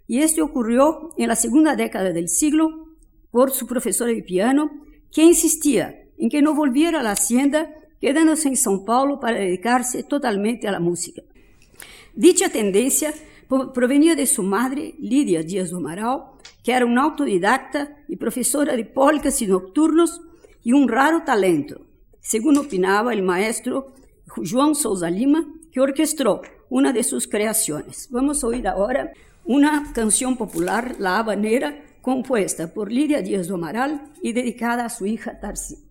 Y 0.07 0.19
esto 0.19 0.45
ocurrió 0.45 1.15
en 1.17 1.29
la 1.29 1.37
segunda 1.37 1.75
década 1.75 2.13
del 2.13 2.29
siglo 2.29 2.69
por 3.31 3.51
su 3.51 3.67
profesora 3.67 4.13
de 4.13 4.23
piano, 4.23 4.71
que 5.11 5.23
insistía 5.23 6.03
en 6.19 6.29
que 6.29 6.43
no 6.43 6.55
volviera 6.55 7.01
a 7.01 7.03
la 7.03 7.13
hacienda, 7.13 7.71
quedándose 8.01 8.49
en 8.49 8.57
São 8.57 8.85
Paulo 8.85 9.19
para 9.21 9.39
dedicarse 9.39 10.03
totalmente 10.03 10.67
a 10.69 10.73
la 10.73 10.81
música. 10.81 11.23
Dicha 12.15 12.49
tendencia 12.49 13.13
provenía 13.73 14.15
de 14.15 14.27
su 14.27 14.43
madre, 14.43 14.95
Lidia 14.99 15.43
Díaz 15.43 15.71
do 15.71 15.79
Amaral, 15.79 16.25
que 16.63 16.73
era 16.73 16.87
una 16.87 17.03
autodidacta 17.03 17.97
y 18.09 18.17
profesora 18.17 18.77
de 18.77 18.85
polcas 18.85 19.43
y 19.43 19.47
nocturnos 19.47 20.21
y 20.63 20.73
un 20.73 20.89
raro 20.89 21.23
talento, 21.25 21.87
según 22.21 22.57
opinaba 22.57 23.13
el 23.13 23.23
maestro 23.23 23.95
João 24.37 24.75
Souza 24.75 25.11
Lima, 25.11 25.45
que 25.71 25.81
orquestó 25.81 26.41
una 26.71 26.93
de 26.93 27.05
sus 27.05 27.27
creaciones. 27.27 28.09
Vamos 28.11 28.43
a 28.43 28.47
oír 28.47 28.67
ahora 28.67 29.13
una 29.45 29.93
canción 29.93 30.37
popular, 30.37 30.97
La 30.99 31.19
Habanera, 31.19 31.85
compuesta 32.01 32.73
por 32.73 32.91
Lidia 32.91 33.23
Díaz 33.23 33.49
do 33.49 33.57
Amaral 33.57 34.13
y 34.23 34.33
dedicada 34.33 34.87
a 34.87 34.91
su 34.91 35.07
hija 35.07 35.39
Tarsi. 35.39 35.84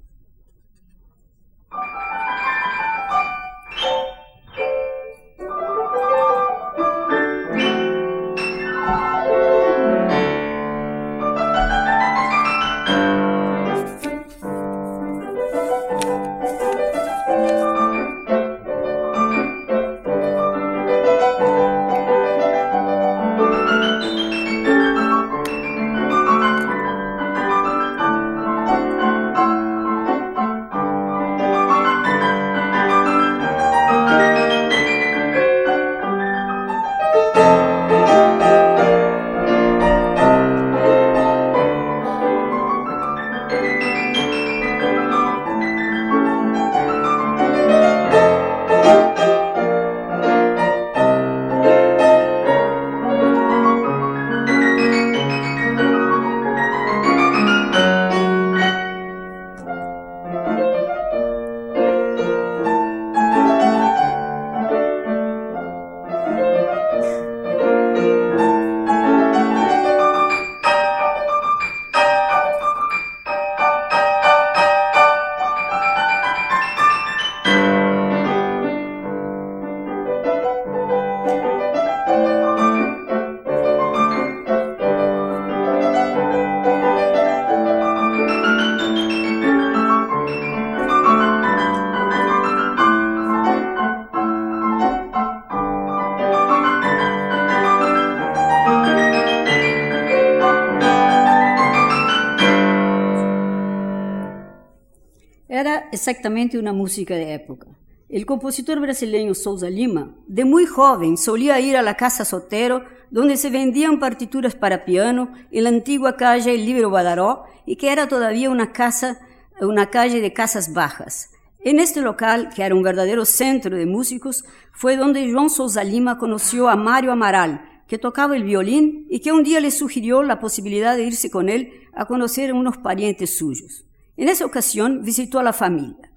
Exactamente 106.04 106.60
una 106.60 106.74
música 106.74 107.16
de 107.16 107.34
época. 107.34 107.68
El 108.10 108.26
compositor 108.26 108.78
brasileño 108.82 109.34
Souza 109.34 109.70
Lima, 109.70 110.14
de 110.28 110.44
muy 110.44 110.66
joven, 110.66 111.16
solía 111.16 111.62
ir 111.62 111.78
a 111.78 111.82
la 111.82 111.96
Casa 111.96 112.26
Sotero, 112.26 112.84
donde 113.10 113.38
se 113.38 113.50
vendían 113.50 114.00
partituras 114.02 114.54
para 114.54 114.84
piano 114.84 115.32
en 115.50 115.64
la 115.64 115.70
antigua 115.70 116.18
calle 116.18 116.58
Libro 116.58 116.90
Badaró 116.90 117.46
y 117.66 117.78
que 117.78 117.94
era 117.94 118.10
todavía 118.10 118.50
una 118.50 118.74
casa, 118.74 119.18
una 119.62 119.90
calle 119.92 120.20
de 120.20 120.34
casas 120.34 120.74
bajas. 120.74 121.30
En 121.62 121.80
este 121.80 122.02
local, 122.02 122.50
que 122.54 122.64
era 122.64 122.76
un 122.76 122.84
verdadero 122.84 123.24
centro 123.24 123.78
de 123.78 123.86
músicos, 123.86 124.44
fue 124.74 124.98
donde 124.98 125.26
João 125.26 125.48
Souza 125.48 125.86
Lima 125.86 126.18
conoció 126.18 126.68
a 126.68 126.76
Mario 126.76 127.14
Amaral, 127.14 127.62
que 127.88 127.98
tocaba 127.98 128.36
el 128.36 128.44
violín 128.44 129.08
y 129.10 129.22
que 129.22 129.32
un 129.32 129.44
día 129.46 129.62
le 129.62 129.72
sugirió 129.72 130.22
la 130.22 130.42
posibilidad 130.42 130.98
de 130.98 131.06
irse 131.06 131.32
con 131.32 131.48
él 131.48 131.72
a 131.94 132.06
conocer 132.08 132.50
a 132.50 132.56
unos 132.56 132.78
parientes 132.78 133.38
suyos. 133.38 133.86
En 134.16 134.30
esa 134.30 134.46
ocasión 134.46 135.02
visitó 135.04 135.40
a 135.40 135.44
la 135.44 135.54
familia 135.54 136.12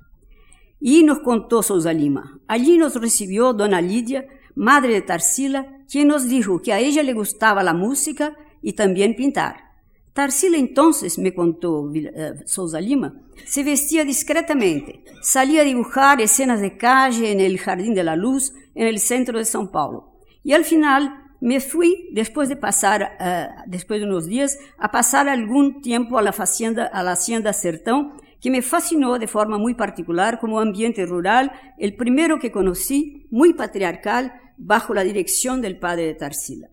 y 0.80 1.02
nos 1.02 1.20
contó 1.20 1.62
Sousa 1.62 1.92
Lima. 1.92 2.38
Allí 2.46 2.78
nos 2.78 2.94
recibió 3.00 3.52
dona 3.52 3.80
Lidia, 3.80 4.26
madre 4.54 4.94
de 4.94 5.02
Tarsila, 5.02 5.84
quien 5.90 6.08
nos 6.08 6.28
dijo 6.28 6.60
que 6.60 6.72
a 6.72 6.78
ella 6.78 7.02
le 7.02 7.14
gustaba 7.14 7.62
la 7.62 7.72
música 7.72 8.36
y 8.62 8.74
también 8.74 9.16
pintar. 9.16 9.66
Tarsila 10.12 10.56
entonces, 10.56 11.18
me 11.18 11.34
contó 11.34 11.92
eh, 11.94 12.34
Sousa 12.46 12.80
Lima, 12.80 13.14
se 13.44 13.62
vestía 13.62 14.04
discretamente, 14.04 15.04
salía 15.20 15.60
a 15.60 15.64
dibujar 15.64 16.20
escenas 16.20 16.60
de 16.60 16.78
calle 16.78 17.32
en 17.32 17.40
el 17.40 17.58
Jardín 17.58 17.94
de 17.94 18.04
la 18.04 18.16
Luz, 18.16 18.54
en 18.74 18.86
el 18.86 18.98
centro 18.98 19.38
de 19.38 19.44
São 19.44 19.70
Paulo. 19.70 20.14
Y 20.42 20.52
al 20.52 20.64
final 20.64 21.25
me 21.46 21.60
fui, 21.60 22.08
después 22.10 22.48
de 22.48 22.56
pasar, 22.56 23.16
uh, 23.20 23.70
después 23.70 24.00
de 24.00 24.06
unos 24.06 24.26
días, 24.26 24.58
a 24.78 24.90
pasar 24.90 25.28
algún 25.28 25.80
tiempo 25.80 26.18
a 26.18 26.22
la 26.22 26.30
hacienda, 26.30 26.86
a 26.86 27.04
la 27.04 27.12
hacienda 27.12 27.52
Sertão, 27.52 28.16
que 28.40 28.50
me 28.50 28.62
fascinó 28.62 29.16
de 29.20 29.28
forma 29.28 29.56
muy 29.56 29.74
particular 29.74 30.40
como 30.40 30.58
ambiente 30.58 31.06
rural, 31.06 31.52
el 31.78 31.94
primero 31.94 32.40
que 32.40 32.50
conocí, 32.50 33.28
muy 33.30 33.54
patriarcal, 33.54 34.32
bajo 34.56 34.92
la 34.92 35.04
dirección 35.04 35.62
del 35.62 35.78
padre 35.78 36.06
de 36.06 36.14
Tarsila. 36.14 36.68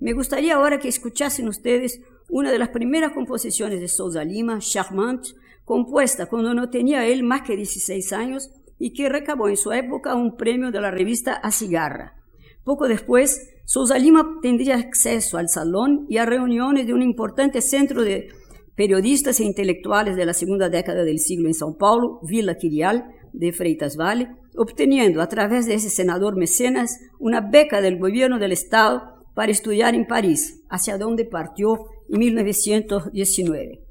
Me 0.00 0.14
gustaría 0.14 0.56
ahora 0.56 0.80
que 0.80 0.88
escuchasen 0.88 1.46
ustedes 1.46 2.00
una 2.28 2.50
de 2.50 2.58
las 2.58 2.70
primeras 2.70 3.12
composiciones 3.12 3.80
de 3.80 3.86
Sousa 3.86 4.24
Lima, 4.24 4.58
Charmante, 4.58 5.28
compuesta 5.64 6.26
cuando 6.26 6.54
no 6.54 6.70
tenía 6.70 7.06
él 7.06 7.22
más 7.22 7.42
que 7.42 7.54
16 7.54 8.12
años 8.14 8.50
y 8.80 8.94
que 8.94 9.08
recabó 9.08 9.48
en 9.48 9.56
su 9.56 9.70
época 9.70 10.16
un 10.16 10.36
premio 10.36 10.72
de 10.72 10.80
la 10.80 10.90
revista 10.90 11.34
A 11.34 11.52
Cigarra. 11.52 12.16
Poco 12.64 12.88
después, 12.88 13.54
Sousa 13.68 13.98
Lima 13.98 14.38
tendría 14.40 14.76
acceso 14.76 15.36
al 15.36 15.50
salón 15.50 16.06
y 16.08 16.16
a 16.16 16.24
reuniones 16.24 16.86
de 16.86 16.94
un 16.94 17.02
importante 17.02 17.60
centro 17.60 18.02
de 18.02 18.28
periodistas 18.74 19.40
e 19.40 19.44
intelectuales 19.44 20.16
de 20.16 20.24
la 20.24 20.32
segunda 20.32 20.70
década 20.70 21.04
del 21.04 21.18
siglo 21.18 21.48
en 21.48 21.52
São 21.54 21.76
Paulo, 21.76 22.18
Vila 22.22 22.54
Quirial, 22.54 23.04
de 23.34 23.52
Freitas 23.52 23.96
Vale, 23.96 24.30
obteniendo 24.56 25.20
a 25.20 25.28
través 25.28 25.66
de 25.66 25.74
ese 25.74 25.90
senador 25.90 26.34
mecenas 26.34 26.98
una 27.18 27.42
beca 27.42 27.82
del 27.82 27.98
gobierno 27.98 28.38
del 28.38 28.52
Estado 28.52 29.02
para 29.34 29.52
estudiar 29.52 29.94
en 29.94 30.06
París, 30.06 30.64
hacia 30.70 30.96
donde 30.96 31.26
partió 31.26 31.90
en 32.08 32.20
1919. 32.20 33.84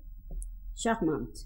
Charmante. 0.73 1.41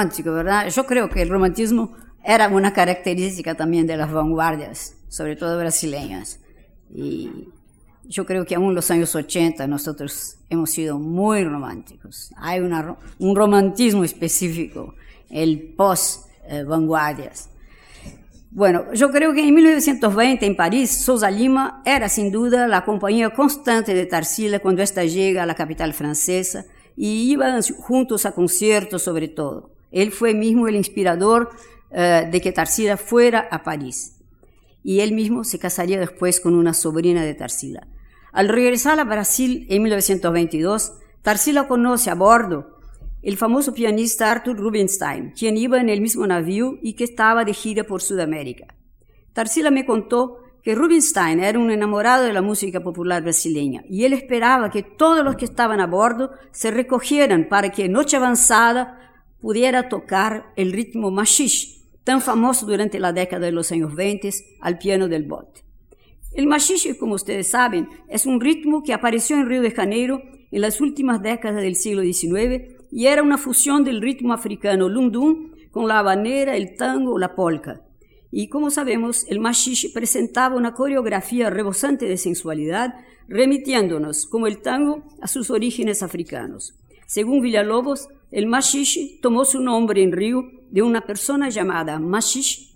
Romántico, 0.00 0.32
¿verdad? 0.32 0.68
Yo 0.68 0.86
creo 0.86 1.10
que 1.10 1.22
el 1.22 1.28
romantismo 1.28 1.94
era 2.24 2.48
una 2.48 2.72
característica 2.72 3.54
también 3.54 3.86
de 3.86 3.96
las 3.96 4.10
vanguardias, 4.10 4.96
sobre 5.08 5.36
todo 5.36 5.58
brasileñas. 5.58 6.40
Y 6.94 7.48
yo 8.04 8.24
creo 8.24 8.46
que 8.46 8.54
aún 8.54 8.70
en 8.70 8.74
los 8.76 8.90
años 8.90 9.14
80 9.14 9.66
nosotros 9.66 10.38
hemos 10.48 10.70
sido 10.70 10.98
muy 10.98 11.44
románticos. 11.44 12.32
Hay 12.38 12.60
un 12.60 13.36
romantismo 13.36 14.04
específico, 14.04 14.94
el 15.28 15.74
post-vanguardias. 15.76 17.50
bueno, 18.50 18.92
yo 18.94 19.10
creo 19.10 19.34
que 19.34 19.46
en 19.46 19.54
1920 19.54 20.46
en 20.46 20.56
París, 20.56 20.90
Sousa 21.04 21.30
Lima 21.30 21.82
era 21.84 22.08
sin 22.08 22.32
duda 22.32 22.66
la 22.66 22.84
compañía 22.86 23.30
constante 23.30 23.92
de 23.92 24.06
Tarsila 24.06 24.60
cuando 24.60 24.82
ésta 24.82 25.04
llega 25.04 25.42
a 25.42 25.46
la 25.46 25.54
capital 25.54 25.92
francesa 25.92 26.64
y 26.96 27.30
iban 27.30 27.62
juntos 27.62 28.24
a 28.24 28.32
conciertos 28.32 29.02
sobre 29.02 29.28
todo. 29.28 29.79
Él 29.90 30.12
fue 30.12 30.34
mismo 30.34 30.68
el 30.68 30.76
inspirador 30.76 31.50
uh, 31.90 32.30
de 32.30 32.40
que 32.40 32.52
Tarsila 32.52 32.96
fuera 32.96 33.48
a 33.50 33.62
París. 33.62 34.16
Y 34.82 35.00
él 35.00 35.12
mismo 35.12 35.44
se 35.44 35.58
casaría 35.58 35.98
después 35.98 36.40
con 36.40 36.54
una 36.54 36.74
sobrina 36.74 37.24
de 37.24 37.34
Tarsila. 37.34 37.86
Al 38.32 38.48
regresar 38.48 38.98
a 39.00 39.04
Brasil 39.04 39.66
en 39.68 39.82
1922, 39.82 40.92
Tarsila 41.22 41.68
conoce 41.68 42.10
a 42.10 42.14
bordo 42.14 42.78
el 43.22 43.36
famoso 43.36 43.74
pianista 43.74 44.30
Arthur 44.30 44.56
Rubinstein, 44.56 45.32
quien 45.32 45.56
iba 45.56 45.78
en 45.78 45.90
el 45.90 46.00
mismo 46.00 46.26
navío 46.26 46.78
y 46.80 46.94
que 46.94 47.04
estaba 47.04 47.44
de 47.44 47.52
gira 47.52 47.84
por 47.84 48.00
Sudamérica. 48.00 48.74
Tarsila 49.34 49.70
me 49.70 49.84
contó 49.84 50.38
que 50.62 50.74
Rubinstein 50.74 51.40
era 51.40 51.58
un 51.58 51.70
enamorado 51.70 52.24
de 52.24 52.32
la 52.32 52.42
música 52.42 52.80
popular 52.80 53.22
brasileña 53.22 53.82
y 53.88 54.04
él 54.04 54.12
esperaba 54.12 54.70
que 54.70 54.82
todos 54.82 55.24
los 55.24 55.36
que 55.36 55.44
estaban 55.44 55.80
a 55.80 55.86
bordo 55.86 56.32
se 56.50 56.70
recogieran 56.70 57.48
para 57.48 57.70
que 57.70 57.88
Noche 57.88 58.16
Avanzada 58.16 59.09
pudiera 59.40 59.88
tocar 59.88 60.52
el 60.56 60.72
ritmo 60.72 61.10
machixe, 61.10 61.80
tan 62.04 62.20
famoso 62.20 62.66
durante 62.66 62.98
la 62.98 63.12
década 63.12 63.46
de 63.46 63.52
los 63.52 63.72
años 63.72 63.94
20 63.94 64.30
al 64.60 64.78
piano 64.78 65.08
del 65.08 65.24
bote. 65.24 65.64
El 66.32 66.46
machixe, 66.46 66.96
como 66.96 67.14
ustedes 67.14 67.48
saben, 67.48 67.88
es 68.08 68.26
un 68.26 68.40
ritmo 68.40 68.82
que 68.82 68.92
apareció 68.92 69.36
en 69.36 69.46
Río 69.46 69.62
de 69.62 69.72
Janeiro 69.72 70.22
en 70.50 70.60
las 70.60 70.80
últimas 70.80 71.22
décadas 71.22 71.62
del 71.62 71.76
siglo 71.76 72.02
XIX 72.02 72.78
y 72.90 73.06
era 73.06 73.22
una 73.22 73.38
fusión 73.38 73.84
del 73.84 74.00
ritmo 74.00 74.32
africano 74.32 74.88
lundum 74.88 75.50
con 75.70 75.88
la 75.88 75.98
habanera, 75.98 76.56
el 76.56 76.76
tango 76.76 77.14
o 77.14 77.18
la 77.18 77.34
polka. 77.34 77.82
Y 78.30 78.48
como 78.48 78.70
sabemos, 78.70 79.26
el 79.28 79.40
machixe 79.40 79.90
presentaba 79.90 80.56
una 80.56 80.74
coreografía 80.74 81.50
rebosante 81.50 82.06
de 82.06 82.16
sensualidad, 82.16 82.94
remitiéndonos, 83.28 84.26
como 84.26 84.46
el 84.46 84.60
tango, 84.60 85.04
a 85.20 85.26
sus 85.26 85.50
orígenes 85.50 86.02
africanos. 86.02 86.74
Según 87.06 87.40
Villalobos, 87.40 88.08
el 88.30 88.46
machixe 88.46 89.18
tomó 89.20 89.44
su 89.44 89.60
nombre 89.60 90.02
en 90.02 90.12
Río 90.12 90.44
de 90.70 90.82
una 90.82 91.00
persona 91.02 91.48
llamada 91.48 91.98
Machixe, 91.98 92.70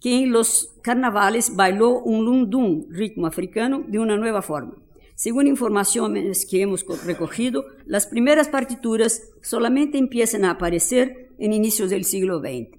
que 0.00 0.22
en 0.22 0.32
los 0.32 0.74
carnavales 0.82 1.56
bailó 1.56 2.00
un 2.00 2.24
lundum, 2.24 2.86
ritmo 2.90 3.26
africano, 3.26 3.82
de 3.86 3.98
una 3.98 4.16
nueva 4.16 4.42
forma. 4.42 4.74
Según 5.16 5.48
informaciones 5.48 6.46
que 6.46 6.62
hemos 6.62 6.84
recogido, 7.04 7.64
las 7.86 8.06
primeras 8.06 8.48
partituras 8.48 9.22
solamente 9.42 9.98
empiezan 9.98 10.44
a 10.44 10.52
aparecer 10.52 11.30
en 11.38 11.52
inicios 11.52 11.90
del 11.90 12.04
siglo 12.04 12.38
XX. 12.38 12.78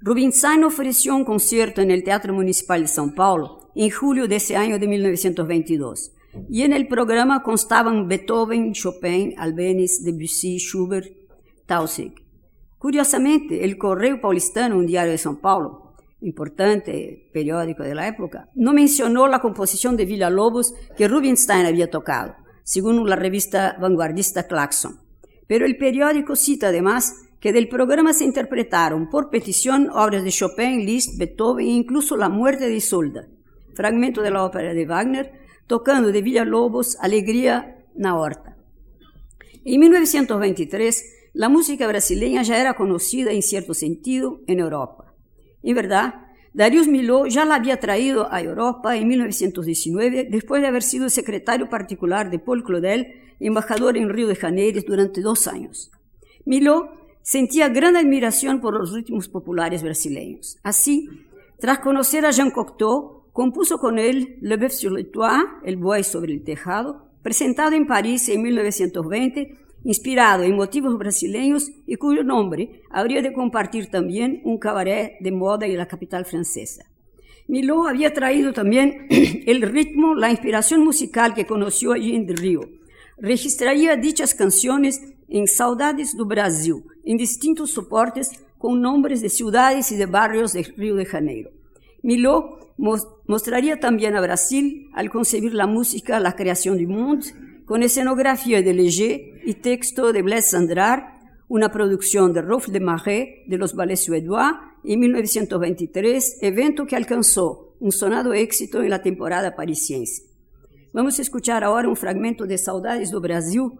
Rubinstein 0.00 0.64
ofreció 0.64 1.14
un 1.14 1.24
concierto 1.24 1.80
en 1.80 1.90
el 1.90 2.02
Teatro 2.02 2.32
Municipal 2.32 2.80
de 2.80 2.88
São 2.88 3.14
Paulo 3.14 3.70
en 3.74 3.90
julio 3.90 4.26
de 4.26 4.36
ese 4.36 4.56
año 4.56 4.78
de 4.78 4.88
1922. 4.88 6.12
Y 6.48 6.62
en 6.62 6.72
el 6.72 6.88
programa 6.88 7.42
constaban 7.42 8.08
Beethoven, 8.08 8.72
Chopin, 8.72 9.34
Albéniz, 9.36 10.02
Debussy, 10.04 10.58
Schubert, 10.58 11.08
Tausig. 11.66 12.14
Curiosamente, 12.78 13.64
el 13.64 13.78
Correo 13.78 14.20
Paulistano, 14.20 14.76
un 14.76 14.86
diario 14.86 15.12
de 15.12 15.18
São 15.18 15.40
Paulo, 15.40 15.94
importante 16.20 17.30
periódico 17.32 17.82
de 17.82 17.94
la 17.94 18.08
época, 18.08 18.48
no 18.54 18.72
mencionó 18.72 19.28
la 19.28 19.40
composición 19.40 19.96
de 19.96 20.04
Villa 20.04 20.30
Lobos 20.30 20.74
que 20.96 21.08
Rubinstein 21.08 21.66
había 21.66 21.90
tocado, 21.90 22.34
según 22.64 23.08
la 23.08 23.16
revista 23.16 23.76
vanguardista 23.80 24.46
Claxon. 24.46 25.00
Pero 25.46 25.66
el 25.66 25.76
periódico 25.76 26.36
cita 26.36 26.68
además 26.68 27.14
que 27.40 27.52
del 27.52 27.68
programa 27.68 28.12
se 28.12 28.24
interpretaron 28.24 29.10
por 29.10 29.28
petición 29.28 29.90
obras 29.92 30.22
de 30.22 30.30
Chopin, 30.30 30.86
Liszt, 30.86 31.18
Beethoven 31.18 31.66
e 31.66 31.70
incluso 31.70 32.16
La 32.16 32.28
muerte 32.28 32.68
de 32.68 32.76
Isolda, 32.76 33.26
fragmento 33.74 34.22
de 34.22 34.30
la 34.30 34.44
ópera 34.44 34.74
de 34.74 34.86
Wagner, 34.86 35.41
tocando 35.72 36.12
de 36.12 36.20
Villalobos 36.20 36.98
Alegría 37.00 37.78
na 37.94 38.14
Horta. 38.14 38.58
En 39.64 39.80
1923, 39.80 41.30
la 41.32 41.48
música 41.48 41.86
brasileña 41.86 42.42
ya 42.42 42.60
era 42.60 42.74
conocida 42.74 43.32
en 43.32 43.40
cierto 43.40 43.72
sentido 43.72 44.42
en 44.46 44.58
Europa. 44.58 45.14
En 45.62 45.74
verdad, 45.74 46.26
Darius 46.52 46.88
Milhaud 46.88 47.28
ya 47.28 47.46
la 47.46 47.54
había 47.54 47.80
traído 47.80 48.30
a 48.30 48.42
Europa 48.42 48.98
en 48.98 49.08
1919 49.08 50.28
después 50.30 50.60
de 50.60 50.68
haber 50.68 50.82
sido 50.82 51.08
secretario 51.08 51.70
particular 51.70 52.30
de 52.30 52.38
Paul 52.38 52.64
Claudel, 52.64 53.06
embajador 53.40 53.96
en 53.96 54.10
Río 54.10 54.28
de 54.28 54.36
Janeiro 54.36 54.78
durante 54.86 55.22
dos 55.22 55.46
años. 55.46 55.90
Milhaud 56.44 56.84
sentía 57.22 57.70
gran 57.70 57.96
admiración 57.96 58.60
por 58.60 58.78
los 58.78 58.92
ritmos 58.92 59.26
populares 59.26 59.82
brasileños. 59.82 60.58
Así, 60.62 61.08
tras 61.58 61.78
conocer 61.78 62.26
a 62.26 62.30
Jean 62.30 62.50
Cocteau, 62.50 63.21
compuso 63.32 63.78
con 63.78 63.98
él 63.98 64.36
Le 64.40 64.56
Bœuf 64.56 64.72
sur 64.72 64.92
le 64.92 65.04
Toit, 65.04 65.46
El 65.64 65.76
buey 65.76 66.04
sobre 66.04 66.32
el 66.32 66.44
tejado, 66.44 67.08
presentado 67.22 67.74
en 67.74 67.86
París 67.86 68.28
en 68.28 68.42
1920, 68.42 69.56
inspirado 69.84 70.42
en 70.44 70.54
motivos 70.54 70.98
brasileños 70.98 71.70
y 71.86 71.96
cuyo 71.96 72.22
nombre 72.22 72.82
habría 72.90 73.22
de 73.22 73.32
compartir 73.32 73.90
también 73.90 74.40
un 74.44 74.58
cabaret 74.58 75.14
de 75.20 75.32
moda 75.32 75.66
en 75.66 75.76
la 75.76 75.86
capital 75.86 76.24
francesa. 76.24 76.84
Miló 77.48 77.88
había 77.88 78.12
traído 78.12 78.52
también 78.52 79.06
el 79.10 79.62
ritmo, 79.62 80.14
la 80.14 80.30
inspiración 80.30 80.84
musical 80.84 81.34
que 81.34 81.46
conoció 81.46 81.92
allí 81.92 82.14
en 82.14 82.28
Río. 82.28 82.60
Registraría 83.18 83.96
dichas 83.96 84.34
canciones 84.34 85.00
en 85.28 85.46
Saudades 85.46 86.16
do 86.16 86.26
Brasil, 86.26 86.84
en 87.04 87.16
distintos 87.16 87.70
soportes 87.70 88.30
con 88.58 88.80
nombres 88.80 89.22
de 89.22 89.28
ciudades 89.28 89.90
y 89.90 89.96
de 89.96 90.06
barrios 90.06 90.52
de 90.52 90.62
Río 90.76 90.94
de 90.94 91.04
Janeiro. 91.04 91.50
Miló 92.02 92.58
mostraría 93.26 93.78
también 93.78 94.16
a 94.16 94.20
Brasil, 94.20 94.90
al 94.92 95.08
concebir 95.08 95.54
la 95.54 95.66
música, 95.66 96.18
la 96.18 96.34
creación 96.34 96.76
du 96.78 96.88
monde, 96.88 97.26
con 97.64 97.82
escenografía 97.82 98.60
de 98.60 98.74
Léger 98.74 99.40
y 99.44 99.54
texto 99.54 100.12
de 100.12 100.22
Blaise 100.22 100.50
Sandrard, 100.50 101.04
una 101.48 101.70
producción 101.70 102.32
de 102.32 102.42
Rolf 102.42 102.68
de 102.68 102.80
Marais 102.80 103.28
de 103.46 103.56
los 103.56 103.74
ballets 103.74 104.04
suédois 104.04 104.54
en 104.84 104.98
1923, 104.98 106.38
evento 106.42 106.86
que 106.86 106.96
alcanzó 106.96 107.76
un 107.78 107.92
sonado 107.92 108.32
éxito 108.34 108.82
en 108.82 108.90
la 108.90 109.02
temporada 109.02 109.54
parisiense. 109.54 110.24
Vamos 110.92 111.18
a 111.18 111.22
escuchar 111.22 111.62
ahora 111.62 111.88
un 111.88 111.96
fragmento 111.96 112.46
de 112.46 112.58
Saudades 112.58 113.10
do 113.10 113.20
Brasil 113.20 113.70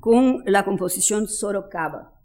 con 0.00 0.42
la 0.44 0.64
composición 0.64 1.28
Sorocaba. 1.28 2.19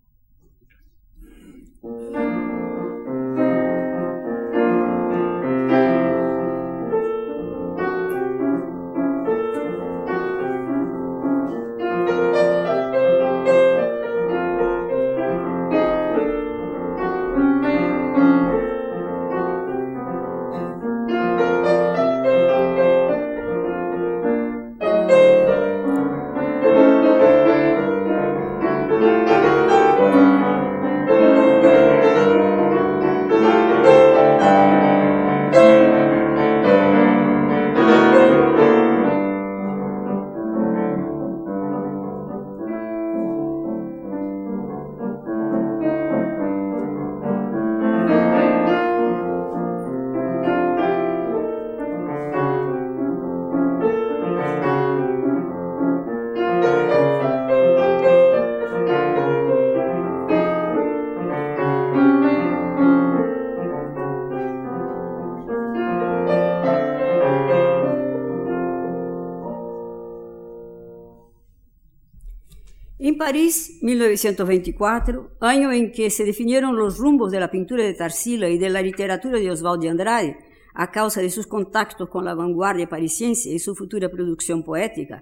París, 73.36 73.80
1924, 73.82 75.32
año 75.42 75.70
en 75.74 75.92
que 75.92 76.10
se 76.10 76.24
definieron 76.24 76.78
los 76.78 76.98
rumbos 76.98 77.34
de 77.34 77.42
la 77.42 77.52
pintura 77.52 77.84
de 77.84 77.94
Tarsila 77.94 78.48
y 78.48 78.58
de 78.58 78.70
la 78.70 78.82
literatura 78.82 79.38
de 79.38 79.52
Oswald 79.52 79.82
de 79.82 79.90
Andrade, 79.90 80.38
a 80.74 80.90
causa 80.90 81.20
de 81.20 81.30
sus 81.30 81.46
contactos 81.46 82.08
con 82.08 82.24
la 82.24 82.34
vanguardia 82.34 82.88
parisiense 82.88 83.50
y 83.50 83.60
su 83.60 83.76
futura 83.76 84.08
producción 84.08 84.64
poética 84.64 85.22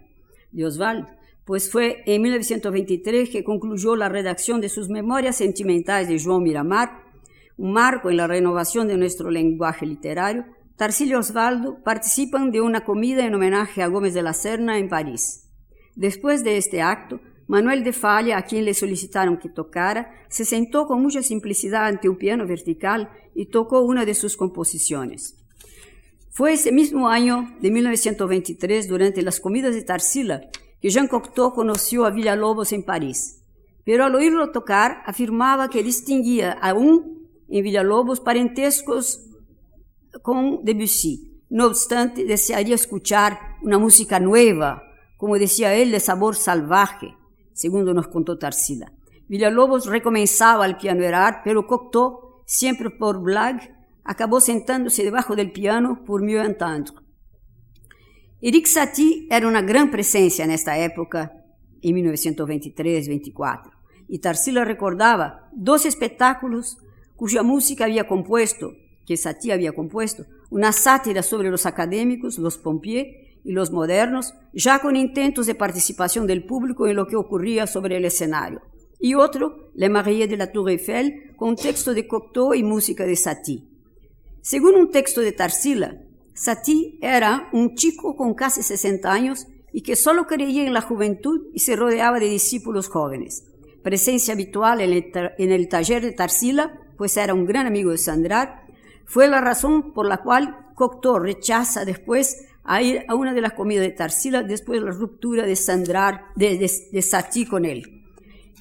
de 0.51 0.63
Oswald, 0.63 1.07
pues 1.43 1.71
fue 1.71 2.03
en 2.05 2.21
1923 2.21 3.31
que 3.31 3.43
concluyó 3.43 3.95
la 3.95 4.09
redacción 4.09 4.61
de 4.61 4.69
sus 4.69 4.89
Memorias 4.89 5.37
Sentimentales 5.37 6.07
de 6.07 6.19
João 6.19 6.39
Miramar, 6.39 6.91
un 7.57 7.73
marco 7.73 8.11
en 8.11 8.17
la 8.17 8.27
renovación 8.27 8.87
de 8.87 8.97
nuestro 8.97 9.31
lenguaje 9.31 9.87
literario, 9.87 10.45
Tarsila 10.75 11.13
y 11.13 11.15
Osvaldo 11.15 11.81
participan 11.83 12.51
de 12.51 12.61
una 12.61 12.83
comida 12.83 13.25
en 13.25 13.33
homenaje 13.33 13.81
a 13.81 13.87
Gómez 13.87 14.13
de 14.13 14.21
la 14.21 14.33
Serna 14.33 14.77
en 14.77 14.87
París. 14.87 15.49
Después 15.95 16.43
de 16.43 16.57
este 16.57 16.83
acto, 16.83 17.19
Manuel 17.47 17.83
de 17.83 17.93
Falla, 17.93 18.37
a 18.37 18.43
quien 18.43 18.65
le 18.65 18.73
solicitaron 18.73 19.37
que 19.37 19.49
tocara, 19.49 20.11
se 20.29 20.45
sentó 20.45 20.87
con 20.87 21.01
mucha 21.01 21.21
simplicidad 21.21 21.85
ante 21.85 22.09
un 22.09 22.17
piano 22.17 22.47
vertical 22.47 23.09
y 23.35 23.47
tocó 23.47 23.81
una 23.81 24.05
de 24.05 24.13
sus 24.13 24.37
composiciones. 24.37 25.35
Fue 26.31 26.53
ese 26.53 26.71
mismo 26.71 27.09
año 27.09 27.55
de 27.61 27.69
1923, 27.69 28.87
durante 28.87 29.21
las 29.21 29.39
comidas 29.39 29.75
de 29.75 29.83
Tarsila, 29.83 30.41
que 30.81 30.89
Jean 30.89 31.07
Cocteau 31.07 31.53
conoció 31.53 32.05
a 32.05 32.09
Villalobos 32.09 32.73
en 32.73 32.83
París. 32.83 33.43
Pero 33.85 34.05
al 34.05 34.15
oírlo 34.15 34.51
tocar, 34.51 35.03
afirmaba 35.05 35.69
que 35.69 35.83
distinguía 35.83 36.53
aún 36.53 37.29
en 37.49 37.63
Villalobos 37.63 38.19
parentescos 38.19 39.29
con 40.21 40.63
Debussy. 40.63 41.43
No 41.49 41.67
obstante, 41.67 42.25
desearía 42.25 42.75
escuchar 42.75 43.57
una 43.61 43.77
música 43.77 44.19
nueva, 44.19 44.83
como 45.17 45.37
decía 45.37 45.75
él, 45.75 45.91
de 45.91 45.99
sabor 45.99 46.35
salvaje, 46.35 47.13
segundo 47.53 47.93
nos 47.93 48.07
contó 48.07 48.37
Tarsila. 48.37 48.91
Villalobos 49.27 49.85
recomenzaba 49.85 50.65
al 50.65 50.77
piano 50.77 51.03
Erard, 51.03 51.37
pero 51.43 51.65
Cocteau, 51.65 52.43
siempre 52.45 52.89
por 52.89 53.21
blague, 53.21 53.73
acabó 54.03 54.41
sentándose 54.41 55.03
debajo 55.03 55.35
del 55.35 55.51
piano 55.51 56.03
por 56.05 56.21
mieux 56.21 56.45
entendre. 56.45 56.93
Eric 58.41 58.65
Satie 58.65 59.27
era 59.29 59.47
una 59.47 59.61
gran 59.61 59.89
presencia 59.89 60.43
en 60.43 60.51
esta 60.51 60.77
época, 60.77 61.31
en 61.81 61.95
1923-24, 61.95 63.71
y 64.09 64.19
Tarsila 64.19 64.65
recordaba 64.65 65.49
dos 65.53 65.85
espectáculos 65.85 66.77
cuya 67.15 67.41
música 67.41 67.85
había 67.85 68.05
compuesto, 68.05 68.73
que 69.05 69.15
Satie 69.15 69.53
había 69.53 69.71
compuesto, 69.71 70.25
una 70.49 70.73
sátira 70.73 71.23
sobre 71.23 71.49
los 71.49 71.65
académicos, 71.65 72.37
los 72.37 72.57
pompiers, 72.57 73.07
y 73.43 73.51
los 73.51 73.71
modernos, 73.71 74.33
ya 74.53 74.79
con 74.79 74.95
intentos 74.95 75.45
de 75.45 75.55
participación 75.55 76.27
del 76.27 76.45
público 76.45 76.87
en 76.87 76.95
lo 76.95 77.07
que 77.07 77.15
ocurría 77.15 77.67
sobre 77.67 77.97
el 77.97 78.05
escenario. 78.05 78.61
Y 78.99 79.15
otro, 79.15 79.71
Le 79.75 79.89
Marie 79.89 80.27
de 80.27 80.37
la 80.37 80.51
Tour 80.51 80.69
Eiffel, 80.69 81.35
con 81.35 81.55
texto 81.55 81.93
de 81.93 82.07
Cocteau 82.07 82.53
y 82.53 82.63
música 82.63 83.05
de 83.05 83.15
Satie. 83.15 83.67
Según 84.41 84.75
un 84.75 84.91
texto 84.91 85.21
de 85.21 85.33
Tarsila, 85.33 86.01
Satie 86.33 86.97
era 87.01 87.49
un 87.53 87.75
chico 87.75 88.15
con 88.15 88.33
casi 88.33 88.63
60 88.63 89.11
años 89.11 89.47
y 89.73 89.81
que 89.81 89.95
solo 89.95 90.25
creía 90.25 90.65
en 90.65 90.73
la 90.73 90.81
juventud 90.81 91.47
y 91.53 91.59
se 91.59 91.75
rodeaba 91.75 92.19
de 92.19 92.29
discípulos 92.29 92.87
jóvenes. 92.87 93.45
Presencia 93.83 94.33
habitual 94.33 94.79
en 94.79 95.51
el, 95.51 95.67
taller 95.67 96.01
de 96.01 96.13
Tarsila, 96.13 96.79
pues 96.97 97.17
era 97.17 97.33
un 97.33 97.45
gran 97.45 97.67
amigo 97.67 97.91
de 97.91 97.97
Sandrar, 97.97 98.63
fue 99.05 99.27
la 99.27 99.41
razón 99.41 99.93
por 99.93 100.07
la 100.07 100.17
cual 100.23 100.71
Cocteau 100.75 101.19
rechaza 101.19 101.83
después 101.83 102.47
a 102.63 102.81
ir 102.81 103.03
a 103.07 103.15
una 103.15 103.33
de 103.33 103.41
las 103.41 103.53
comidas 103.53 103.85
de 103.85 103.91
Tarsila 103.91 104.43
después 104.43 104.79
de 104.79 104.85
la 104.85 104.91
ruptura 104.91 105.45
de 105.45 105.55
Sandrar, 105.55 106.25
de, 106.35 106.57
de, 106.57 107.47
con 107.47 107.65
él. 107.65 108.03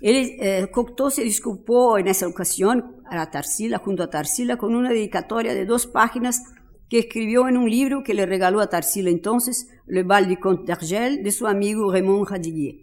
él 0.01 0.37
eh, 0.41 0.69
Cocteau 0.73 1.11
se 1.11 1.23
disculpó 1.23 1.99
en 1.99 2.09
esa 2.09 2.27
ocasión 2.27 2.97
a 3.07 3.31
Tarsila, 3.31 3.79
junto 3.79 4.03
a 4.03 4.11
Tarsila, 4.11 4.57
con 4.57 4.75
una 4.75 4.91
dedicatoria 4.91 5.55
de 5.55 5.67
dos 5.67 5.87
páginas 5.87 6.43
que 6.89 6.99
escribió 6.99 7.49
en 7.49 7.57
un 7.57 7.71
libro 7.71 8.03
que 8.03 8.15
le 8.15 8.27
regaló 8.27 8.61
a 8.61 8.69
Tarsila 8.69 9.11
entonces, 9.11 9.69
Le 9.87 10.03
Bal 10.03 10.29
du 10.29 10.39
Comte 10.39 10.67
d'Argel, 10.67 11.23
de 11.23 11.31
su 11.31 11.47
amigo 11.47 11.91
Raymond 11.91 12.29
Radiguier. 12.29 12.75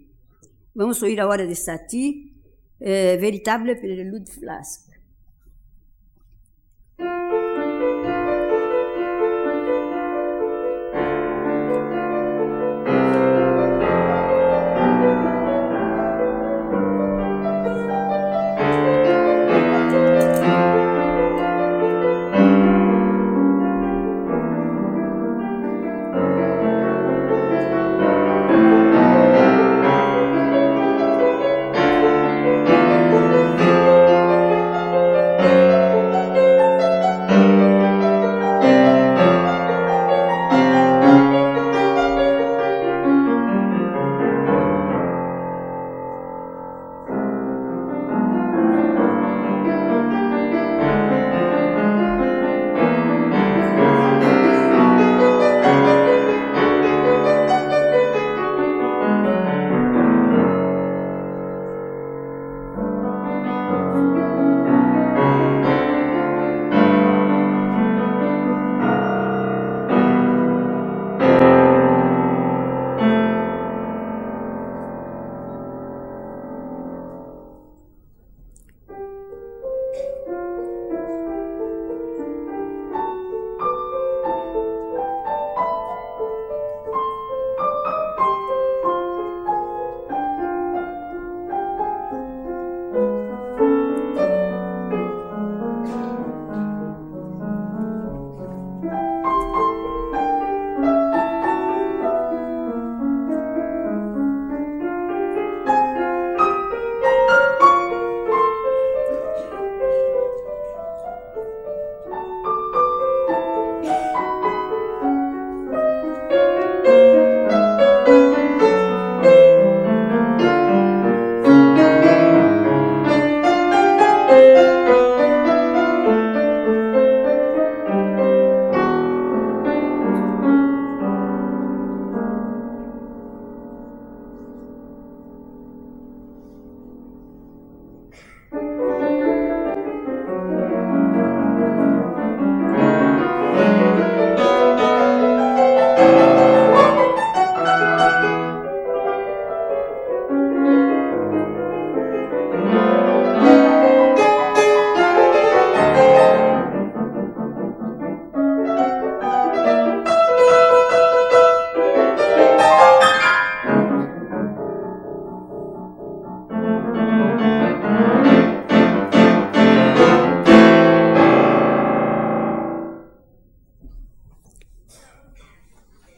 Vamos 0.73 1.01
a 1.01 1.05
oír 1.05 1.19
ahora 1.19 1.45
de 1.45 1.55
Satie, 1.55 2.33
eh, 2.79 3.17
Véritable 3.19 3.75
Prélude 3.75 4.25
Flasque. 4.25 4.88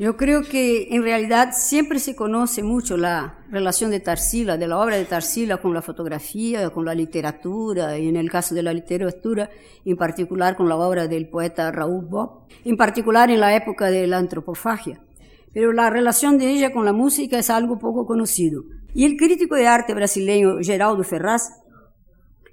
Yo 0.01 0.17
creo 0.17 0.41
que 0.41 0.87
en 0.95 1.03
realidad 1.03 1.51
siempre 1.53 1.99
se 1.99 2.15
conoce 2.15 2.63
mucho 2.63 2.97
la 2.97 3.37
relación 3.51 3.91
de 3.91 3.99
Tarsila, 3.99 4.57
de 4.57 4.67
la 4.67 4.79
obra 4.79 4.95
de 4.95 5.05
Tarsila 5.05 5.57
con 5.57 5.75
la 5.75 5.83
fotografía, 5.83 6.71
con 6.71 6.85
la 6.85 6.95
literatura, 6.95 7.99
y 7.99 8.07
en 8.07 8.15
el 8.15 8.31
caso 8.31 8.55
de 8.55 8.63
la 8.63 8.73
literatura, 8.73 9.51
en 9.85 9.95
particular 9.97 10.55
con 10.55 10.67
la 10.67 10.75
obra 10.75 11.07
del 11.07 11.29
poeta 11.29 11.71
Raúl 11.71 12.07
Bob, 12.09 12.47
en 12.65 12.77
particular 12.77 13.29
en 13.29 13.41
la 13.41 13.55
época 13.55 13.91
de 13.91 14.07
la 14.07 14.17
antropofagia. 14.17 14.99
Pero 15.53 15.71
la 15.71 15.91
relación 15.91 16.39
de 16.39 16.49
ella 16.49 16.73
con 16.73 16.83
la 16.83 16.93
música 16.93 17.37
es 17.37 17.51
algo 17.51 17.77
poco 17.77 18.07
conocido. 18.07 18.63
Y 18.95 19.05
el 19.05 19.17
crítico 19.17 19.53
de 19.53 19.67
arte 19.67 19.93
brasileño 19.93 20.57
Geraldo 20.63 21.03
Ferraz 21.03 21.61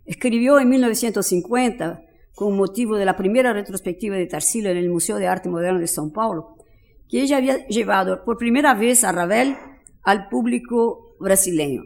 escribió 0.04 0.60
en 0.60 0.68
1950, 0.68 2.02
con 2.34 2.58
motivo 2.58 2.96
de 2.96 3.06
la 3.06 3.16
primera 3.16 3.54
retrospectiva 3.54 4.16
de 4.16 4.26
Tarsila 4.26 4.70
en 4.70 4.76
el 4.76 4.90
Museo 4.90 5.16
de 5.16 5.28
Arte 5.28 5.48
Moderno 5.48 5.80
de 5.80 5.86
São 5.86 6.12
Paulo, 6.12 6.57
que 7.08 7.22
ella 7.22 7.38
había 7.38 7.66
llevado 7.66 8.24
por 8.24 8.38
primera 8.38 8.74
vez 8.74 9.04
a 9.04 9.12
Ravel 9.12 9.56
al 10.02 10.28
público 10.28 11.16
brasileño. 11.18 11.82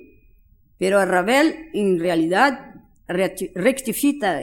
Pero 0.79 0.99
a 0.99 1.05
Ravel, 1.05 1.71
en 1.73 1.99
realidad, 2.01 2.75
rectifica, 3.07 4.41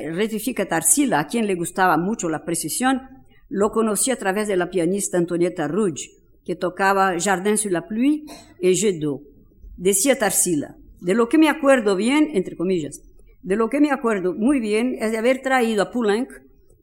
Tarsila, 0.68 1.20
a 1.20 1.28
quien 1.28 1.48
le 1.48 1.56
gustaba 1.56 1.98
mucho 1.98 2.30
la 2.30 2.46
precisión, 2.46 3.02
lo 3.50 3.72
conocí 3.72 4.12
a 4.12 4.16
través 4.16 4.48
de 4.48 4.56
la 4.56 4.70
pianista 4.70 5.18
Antonieta 5.18 5.68
Rudge, 5.68 6.12
que 6.46 6.56
tocaba 6.56 7.20
Jardin 7.20 7.58
sur 7.58 7.72
la 7.72 7.88
pluie 7.88 8.24
y 8.62 8.74
Jet 8.74 9.00
d'eau. 9.00 9.24
Decía 9.76 10.18
Tarsila, 10.18 10.78
de 11.02 11.14
lo 11.14 11.30
que 11.30 11.38
me 11.38 11.50
acuerdo 11.50 11.96
bien, 11.96 12.30
entre 12.34 12.56
comillas, 12.56 13.02
de 13.42 13.56
lo 13.56 13.70
que 13.70 13.80
me 13.80 13.92
acuerdo 13.92 14.34
muy 14.34 14.60
bien 14.60 14.98
es 15.00 15.12
de 15.12 15.18
haber 15.18 15.42
traído 15.42 15.84
a 15.84 15.92
Poulenc 15.92 16.30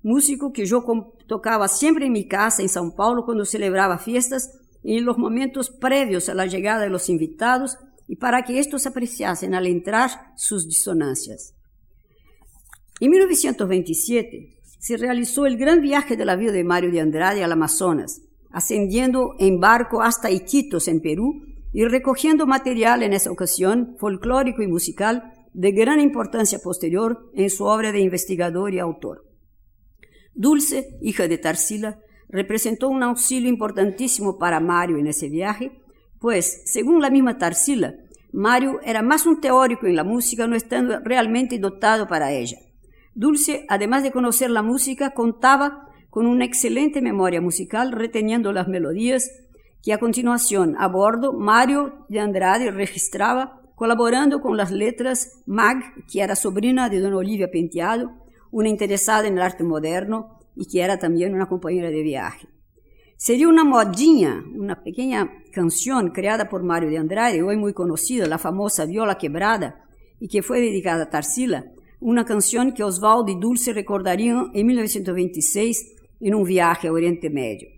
músico 0.07 0.53
que 0.53 0.67
yo 0.67 0.85
tocaba 1.27 1.67
siempre 1.67 2.07
en 2.07 2.13
mi 2.13 2.29
casa 2.29 2.63
en 2.63 2.69
São 2.69 2.95
Paulo 2.95 3.25
cuando 3.25 3.45
celebraba 3.45 3.99
fiestas 3.99 4.53
y 4.85 4.99
en 4.99 5.05
los 5.05 5.19
momentos 5.19 5.69
previos 5.69 6.29
a 6.29 6.35
la 6.35 6.47
llegada 6.47 6.83
de 6.83 6.91
los 6.91 7.09
invitados 7.09 7.77
y 8.07 8.15
para 8.15 8.45
que 8.45 8.61
estos 8.61 8.87
apreciasen 8.87 9.53
al 9.53 9.67
entrar 9.67 10.11
sus 10.37 10.69
disonancias. 10.69 11.55
En 13.01 13.11
1927 13.11 14.61
se 14.79 14.97
realizó 14.97 15.45
el 15.45 15.57
gran 15.57 15.81
viaje 15.81 16.17
de 16.17 16.25
la 16.25 16.37
vida 16.37 16.53
de 16.53 16.63
Mario 16.63 16.93
de 16.93 17.01
Andrade 17.01 17.43
al 17.43 17.51
Amazonas, 17.51 18.23
ascendiendo 18.53 19.35
en 19.41 19.59
barco 19.59 20.03
hasta 20.03 20.31
Iquitos, 20.31 20.87
en 20.87 21.01
Perú, 21.01 21.43
y 21.73 21.85
recogiendo 21.85 22.47
material 22.47 23.03
en 23.03 23.13
esa 23.13 23.33
ocasión 23.33 23.97
folclórico 23.99 24.63
y 24.63 24.69
musical 24.69 25.33
de 25.53 25.73
gran 25.73 25.99
importancia 25.99 26.61
posterior 26.61 27.29
en 27.35 27.51
su 27.51 27.65
obra 27.65 27.91
de 27.91 28.01
investigador 28.01 28.73
y 28.73 28.79
autor. 28.79 29.26
Dulce, 30.37 30.97
hija 31.01 31.27
de 31.27 31.39
Tarsila, 31.39 31.99
representó 32.29 32.89
un 32.89 33.03
auxilio 33.03 33.49
importantísimo 33.49 34.39
para 34.39 34.61
Mario 34.61 34.99
en 34.99 35.07
ese 35.07 35.29
viaje, 35.29 35.73
pues, 36.21 36.63
según 36.67 37.01
la 37.01 37.11
misma 37.11 37.39
Tarsila, 37.39 37.95
Mario 38.33 38.81
era 38.85 39.01
más 39.01 39.25
un 39.25 39.41
teórico 39.41 39.87
en 39.87 39.97
la 39.97 40.05
música, 40.05 40.47
no 40.47 40.57
estando 40.57 41.01
realmente 41.01 41.59
dotado 41.59 42.07
para 42.07 42.33
ella. 42.33 42.59
Dulce, 43.15 43.65
además 43.71 44.03
de 44.03 44.13
conocer 44.13 44.51
la 44.51 44.61
música, 44.61 45.13
contaba 45.13 45.89
con 46.11 46.27
una 46.27 46.45
excelente 46.45 47.01
memoria 47.01 47.41
musical, 47.41 47.93
reteniendo 47.93 48.53
las 48.53 48.69
melodías 48.69 49.31
que 49.83 49.95
a 49.95 49.99
continuación, 49.99 50.77
a 50.79 50.87
bordo, 50.89 51.33
Mario 51.33 52.05
de 52.11 52.21
Andrade 52.21 52.71
registraba, 52.71 53.63
colaborando 53.75 54.41
con 54.41 54.59
las 54.59 54.71
letras 54.71 55.43
Mag, 55.47 55.79
que 56.13 56.21
era 56.21 56.37
sobrina 56.37 56.91
de 56.91 57.01
Dona 57.01 57.17
Olivia 57.17 57.51
Penteado, 57.51 58.11
una 58.51 58.69
interesada 58.69 59.27
en 59.27 59.35
el 59.35 59.43
arte 59.43 59.65
moderno 59.65 60.39
y 60.55 60.67
que 60.67 60.83
era 60.83 60.99
también 60.99 61.35
una 61.35 61.47
compañera 61.47 61.91
de 61.91 62.03
viaje. 62.03 62.49
Sería 63.17 63.49
una 63.49 63.65
modinha, 63.65 64.45
una 64.55 64.83
pequeña 64.83 65.31
canción 65.53 66.11
creada 66.11 66.49
por 66.49 66.63
Mario 66.63 66.91
de 66.91 66.99
Andrade, 66.99 67.43
hoy 67.43 67.57
muy 67.57 67.73
conocida, 67.73 68.27
la 68.27 68.39
famosa 68.39 68.85
Viola 68.85 69.17
Quebrada, 69.17 69.87
y 70.21 70.29
que 70.29 70.43
fue 70.43 70.61
dedicada 70.61 71.05
a 71.05 71.11
Tarsila, 71.11 71.65
una 72.01 72.25
canción 72.25 72.73
que 72.73 72.85
Osvaldo 72.85 73.33
y 73.33 73.41
Dulce 73.41 73.73
recordarían 73.73 74.51
en 74.53 74.67
1926 74.67 75.95
en 76.21 76.35
un 76.35 76.45
viaje 76.45 76.89
a 76.89 76.93
Oriente 76.93 77.31
Medio. 77.31 77.69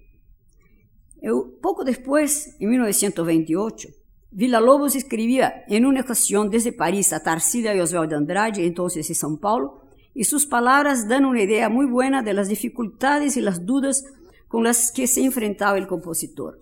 poco 1.63 1.85
después, 1.85 2.57
en 2.59 2.71
1928, 2.71 3.89
Villa 4.31 4.61
Lobos 4.61 4.95
escribía 4.95 5.65
en 5.69 5.87
una 5.87 6.01
ocasión 6.01 6.51
desde 6.51 6.73
París 6.73 7.13
a 7.13 7.23
Tarsila 7.23 7.75
y 7.75 7.81
Osvaldo 7.81 8.17
Andrade, 8.17 8.67
entonces 8.67 9.09
en 9.09 9.17
São 9.17 9.39
Paulo, 9.39 9.88
y 10.19 10.25
sus 10.25 10.47
palabras 10.47 11.07
dan 11.07 11.25
una 11.25 11.43
idea 11.43 11.69
muy 11.69 11.87
buena 11.87 12.23
de 12.23 12.35
las 12.35 12.49
dificultades 12.49 13.37
y 13.37 13.41
las 13.41 13.65
dudas 13.65 14.05
con 14.49 14.65
las 14.65 14.91
que 14.91 15.07
se 15.07 15.23
enfrentaba 15.23 15.79
el 15.79 15.87
compositor. 15.87 16.61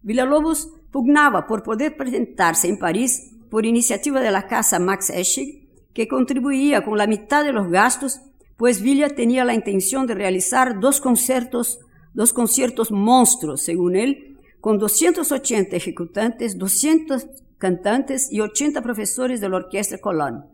Villalobos 0.00 0.70
pugnaba 0.90 1.46
por 1.46 1.62
poder 1.62 1.98
presentarse 1.98 2.66
en 2.66 2.78
París 2.78 3.34
por 3.50 3.66
iniciativa 3.66 4.22
de 4.22 4.30
la 4.30 4.46
casa 4.46 4.78
Max 4.78 5.10
Eschig, 5.10 5.68
que 5.92 6.08
contribuía 6.08 6.82
con 6.82 6.96
la 6.96 7.06
mitad 7.06 7.44
de 7.44 7.52
los 7.52 7.70
gastos, 7.70 8.22
pues 8.56 8.80
Villa 8.80 9.10
tenía 9.10 9.44
la 9.44 9.52
intención 9.52 10.06
de 10.06 10.14
realizar 10.14 10.80
dos 10.80 11.02
conciertos, 11.02 11.80
dos 12.14 12.32
conciertos 12.32 12.90
monstruos, 12.90 13.60
según 13.60 13.96
él, 13.96 14.38
con 14.62 14.78
280 14.78 15.76
ejecutantes, 15.76 16.56
200 16.56 17.26
cantantes 17.58 18.32
y 18.32 18.40
80 18.40 18.80
profesores 18.80 19.42
de 19.42 19.50
la 19.50 19.56
Orquesta 19.56 19.98
Colón. 19.98 20.46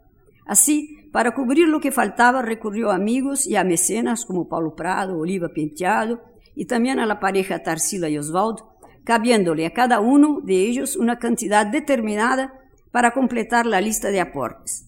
Así, 0.46 0.96
para 1.12 1.34
cubrir 1.34 1.68
lo 1.68 1.80
que 1.80 1.90
faltaba, 1.90 2.42
recurrió 2.42 2.90
a 2.90 2.94
amigos 2.94 3.46
y 3.46 3.56
a 3.56 3.64
mecenas 3.64 4.24
como 4.24 4.48
Paulo 4.48 4.74
Prado, 4.76 5.18
Oliva 5.18 5.48
Penteado 5.48 6.22
y 6.54 6.66
también 6.66 7.00
a 7.00 7.06
la 7.06 7.18
pareja 7.18 7.62
Tarsila 7.62 8.08
y 8.08 8.18
Osvaldo, 8.18 8.76
cabiéndole 9.04 9.66
a 9.66 9.72
cada 9.72 10.00
uno 10.00 10.40
de 10.42 10.54
ellos 10.66 10.96
una 10.96 11.18
cantidad 11.18 11.66
determinada 11.66 12.54
para 12.92 13.12
completar 13.12 13.66
la 13.66 13.80
lista 13.80 14.10
de 14.10 14.20
aportes. 14.20 14.86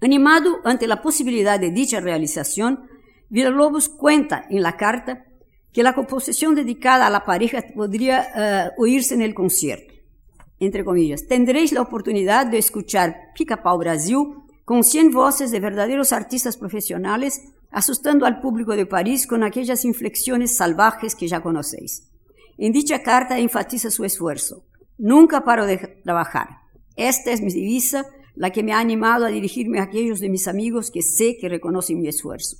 Animado 0.00 0.60
ante 0.64 0.86
la 0.86 1.02
posibilidad 1.02 1.58
de 1.58 1.70
dicha 1.70 2.00
realización, 2.00 2.88
Villalobos 3.28 3.88
cuenta 3.88 4.44
en 4.48 4.62
la 4.62 4.76
carta 4.76 5.24
que 5.72 5.82
la 5.82 5.94
composición 5.94 6.54
dedicada 6.54 7.06
a 7.06 7.10
la 7.10 7.24
pareja 7.24 7.62
podría 7.74 8.22
eh, 8.22 8.70
oírse 8.78 9.14
en 9.14 9.22
el 9.22 9.34
concierto. 9.34 9.92
Entre 10.60 10.84
comillas, 10.84 11.26
tendréis 11.26 11.72
la 11.72 11.82
oportunidad 11.82 12.46
de 12.46 12.58
escuchar 12.58 13.16
Pica 13.34 13.62
Pau 13.62 13.78
Brasil 13.78 14.43
con 14.64 14.82
100 14.82 15.10
voces 15.10 15.50
de 15.50 15.60
verdaderos 15.60 16.12
artistas 16.12 16.56
profesionales, 16.56 17.42
asustando 17.70 18.24
al 18.24 18.40
público 18.40 18.76
de 18.76 18.86
París 18.86 19.26
con 19.26 19.42
aquellas 19.42 19.84
inflexiones 19.84 20.56
salvajes 20.56 21.14
que 21.14 21.28
ya 21.28 21.42
conocéis. 21.42 22.08
En 22.56 22.72
dicha 22.72 23.02
carta 23.02 23.38
enfatiza 23.38 23.90
su 23.90 24.04
esfuerzo. 24.04 24.64
Nunca 24.96 25.44
paro 25.44 25.66
de 25.66 25.78
trabajar. 26.04 26.48
Esta 26.96 27.32
es 27.32 27.40
mi 27.40 27.52
divisa, 27.52 28.06
la 28.36 28.50
que 28.50 28.62
me 28.62 28.72
ha 28.72 28.78
animado 28.78 29.26
a 29.26 29.28
dirigirme 29.28 29.80
a 29.80 29.84
aquellos 29.84 30.20
de 30.20 30.28
mis 30.28 30.48
amigos 30.48 30.90
que 30.90 31.02
sé 31.02 31.36
que 31.40 31.48
reconocen 31.48 32.00
mi 32.00 32.08
esfuerzo. 32.08 32.56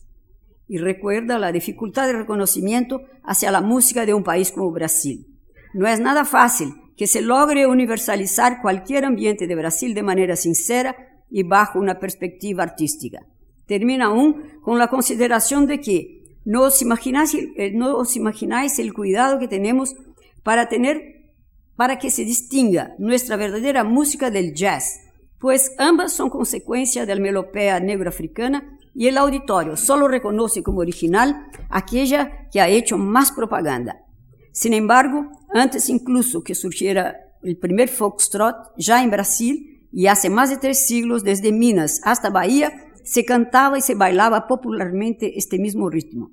Y 0.67 0.79
recuerda 0.79 1.39
la 1.39 1.53
dificultad 1.53 2.07
de 2.07 2.15
reconocimiento 2.15 3.03
hacia 3.23 3.51
la 3.51 3.61
música 3.61 4.07
de 4.07 4.15
un 4.15 4.25
país 4.25 4.51
como 4.51 4.73
Brasil. 4.73 5.27
No 5.75 5.87
es 5.87 6.01
nada 6.01 6.25
fácil 6.25 6.75
que 6.97 7.07
se 7.07 7.23
logre 7.23 7.67
universalizar 7.67 8.61
cualquier 8.63 9.05
ambiente 9.05 9.47
de 9.47 9.55
Brasil 9.55 9.95
de 9.95 10.03
manera 10.03 10.37
sincera 10.37 11.14
y 11.35 11.43
bajo 11.43 11.81
una 11.81 11.99
perspectiva 11.99 12.63
artística. 12.63 13.27
Termina 13.67 14.05
aún 14.05 14.61
con 14.63 14.79
la 14.79 14.87
consideración 14.87 15.67
de 15.67 15.81
que 15.81 16.39
no 16.45 16.63
os 16.63 16.81
imagináis, 16.81 17.35
eh, 17.35 17.73
no 17.75 17.97
os 17.97 18.15
imagináis 18.15 18.79
el 18.79 18.95
cuidado 18.95 19.41
que 19.41 19.49
tenemos 19.49 19.97
para 20.45 20.69
tener, 20.69 21.33
para 21.75 21.99
que 21.99 22.13
se 22.13 22.25
distinga 22.25 22.95
nuestra 23.01 23.35
verdadera 23.35 23.83
música 23.83 24.31
del 24.31 24.55
jazz, 24.55 25.01
pues 25.41 25.75
ambas 25.79 26.13
son 26.13 26.31
consecuencia 26.31 27.05
de 27.05 27.17
la 27.17 27.21
melopea 27.21 27.81
negro-africana 27.81 28.79
y 28.95 29.09
el 29.09 29.19
auditorio 29.19 29.77
solo 29.77 30.07
reconoce 30.07 30.63
como 30.63 30.83
original 30.83 31.49
aquella 31.69 32.49
que 32.53 32.61
ha 32.61 32.69
hecho 32.69 32.97
más 32.97 33.33
propaganda. 33.33 34.05
Sin 34.53 34.73
embargo, 34.73 35.33
antes 35.53 35.89
incluso 35.89 36.45
que 36.45 36.55
surgiera 36.55 37.17
el 37.43 37.57
primer 37.57 37.89
foxtrot, 37.89 38.73
ya 38.77 39.03
en 39.03 39.11
Brasil, 39.11 39.74
y 39.97 40.09
hace 40.09 40.29
más 40.29 40.51
de 40.51 40.57
tres 40.57 40.87
siglos, 40.87 41.23
desde 41.23 41.53
Minas 41.53 42.01
hasta 42.03 42.29
Bahía, 42.29 42.73
se 43.05 43.25
cantaba 43.25 43.79
y 43.79 43.81
se 43.81 43.95
bailaba 43.95 44.49
popularmente 44.49 45.39
este 45.39 45.57
mismo 45.57 45.89
ritmo. 45.89 46.33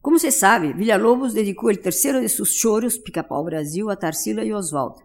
Como 0.00 0.18
se 0.18 0.32
sabe, 0.32 0.72
Villalobos 0.72 1.32
dedicó 1.32 1.70
el 1.70 1.78
tercero 1.78 2.20
de 2.20 2.28
sus 2.28 2.52
choros, 2.56 2.98
Pica-Pau 2.98 3.44
Brasil, 3.44 3.84
a 3.88 3.96
Tarsila 3.96 4.44
y 4.44 4.50
Oswaldo. 4.50 4.96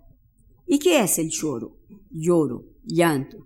¿Y 0.66 0.80
qué 0.80 1.02
es 1.02 1.20
el 1.20 1.30
choro? 1.30 1.78
Lloro, 2.10 2.64
llanto. 2.84 3.46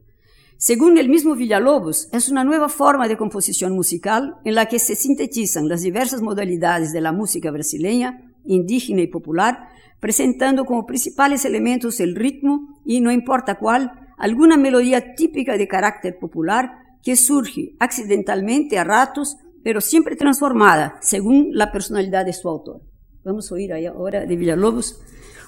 Según 0.58 0.98
el 0.98 1.10
mismo 1.10 1.36
Villalobos, 1.36 2.08
es 2.14 2.30
una 2.30 2.46
nueva 2.46 2.70
forma 2.70 3.10
de 3.10 3.18
composición 3.18 3.74
musical 3.74 4.36
en 4.46 4.56
la 4.56 4.68
que 4.68 4.80
se 4.80 4.96
sintetizan 4.96 5.68
las 5.68 5.82
diversas 5.82 6.22
modalidades 6.22 6.94
de 6.94 7.02
la 7.02 7.12
música 7.12 7.52
brasileña, 7.52 8.31
indígena 8.45 9.01
y 9.01 9.08
popular, 9.08 9.69
presentando 9.99 10.65
como 10.65 10.86
principales 10.86 11.45
elementos 11.45 11.99
el 11.99 12.15
ritmo 12.15 12.82
y, 12.86 13.01
no 13.01 13.12
importa 13.12 13.56
cuál, 13.56 13.91
alguna 14.17 14.58
melodía 14.58 15.15
típica 15.15 15.58
de 15.58 15.67
carácter 15.67 16.17
popular 16.19 16.71
que 17.04 17.15
surge 17.15 17.75
accidentalmente 17.80 18.77
a 18.77 18.84
ratos, 18.84 19.38
pero 19.63 19.82
siempre 19.82 20.15
transformada 20.15 20.97
según 21.01 21.49
la 21.53 21.72
personalidad 21.72 22.26
de 22.26 22.34
su 22.34 22.49
autor. 22.49 22.82
Vamos 23.24 23.51
a 23.51 23.55
oír 23.55 23.74
ahora 23.74 24.26
de 24.26 24.36
Villalobos 24.36 24.99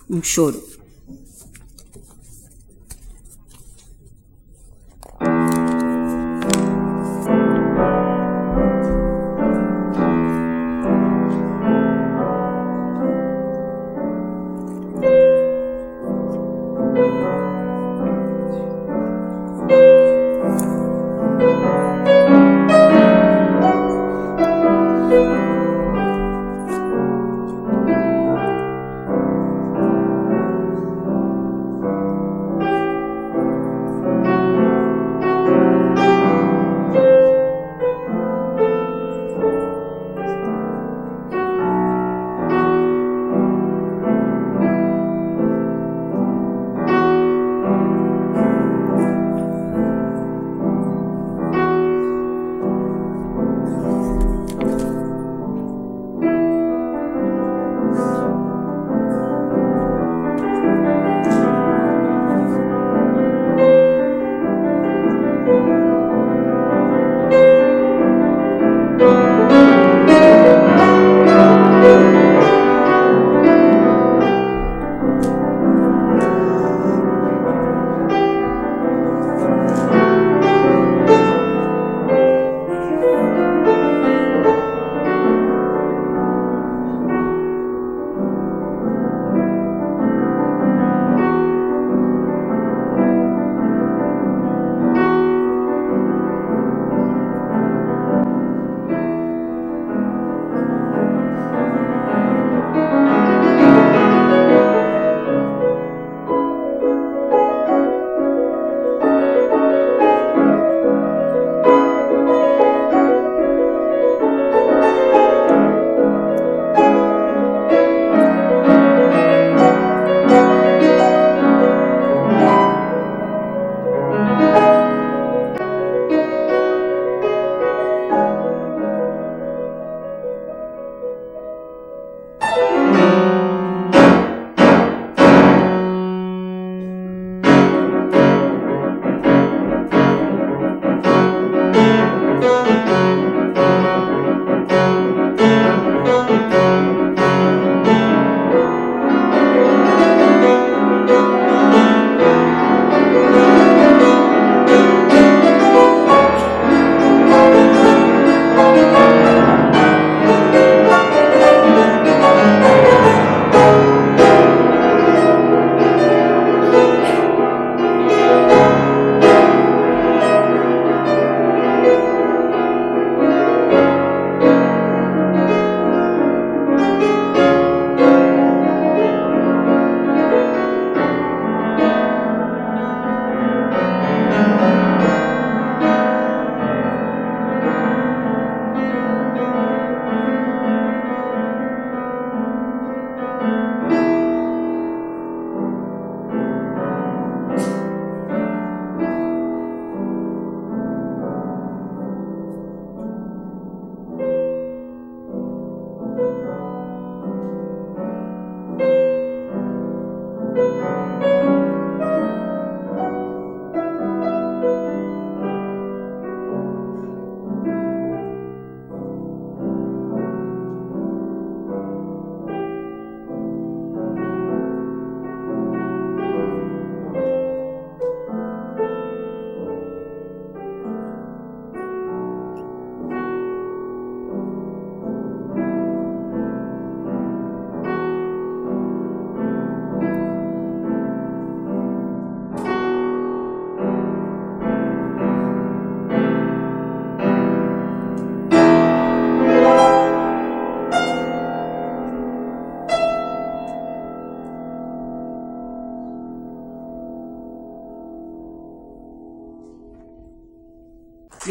un 0.10 0.22
choro. 0.22 0.60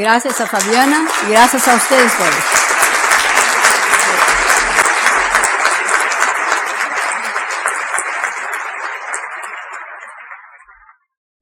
Gracias 0.03 0.41
a 0.41 0.47
Fabiana 0.49 1.07
y 1.29 1.31
gracias 1.31 1.69
a 1.69 1.77
ustedes 1.77 2.13
todos. 2.19 2.82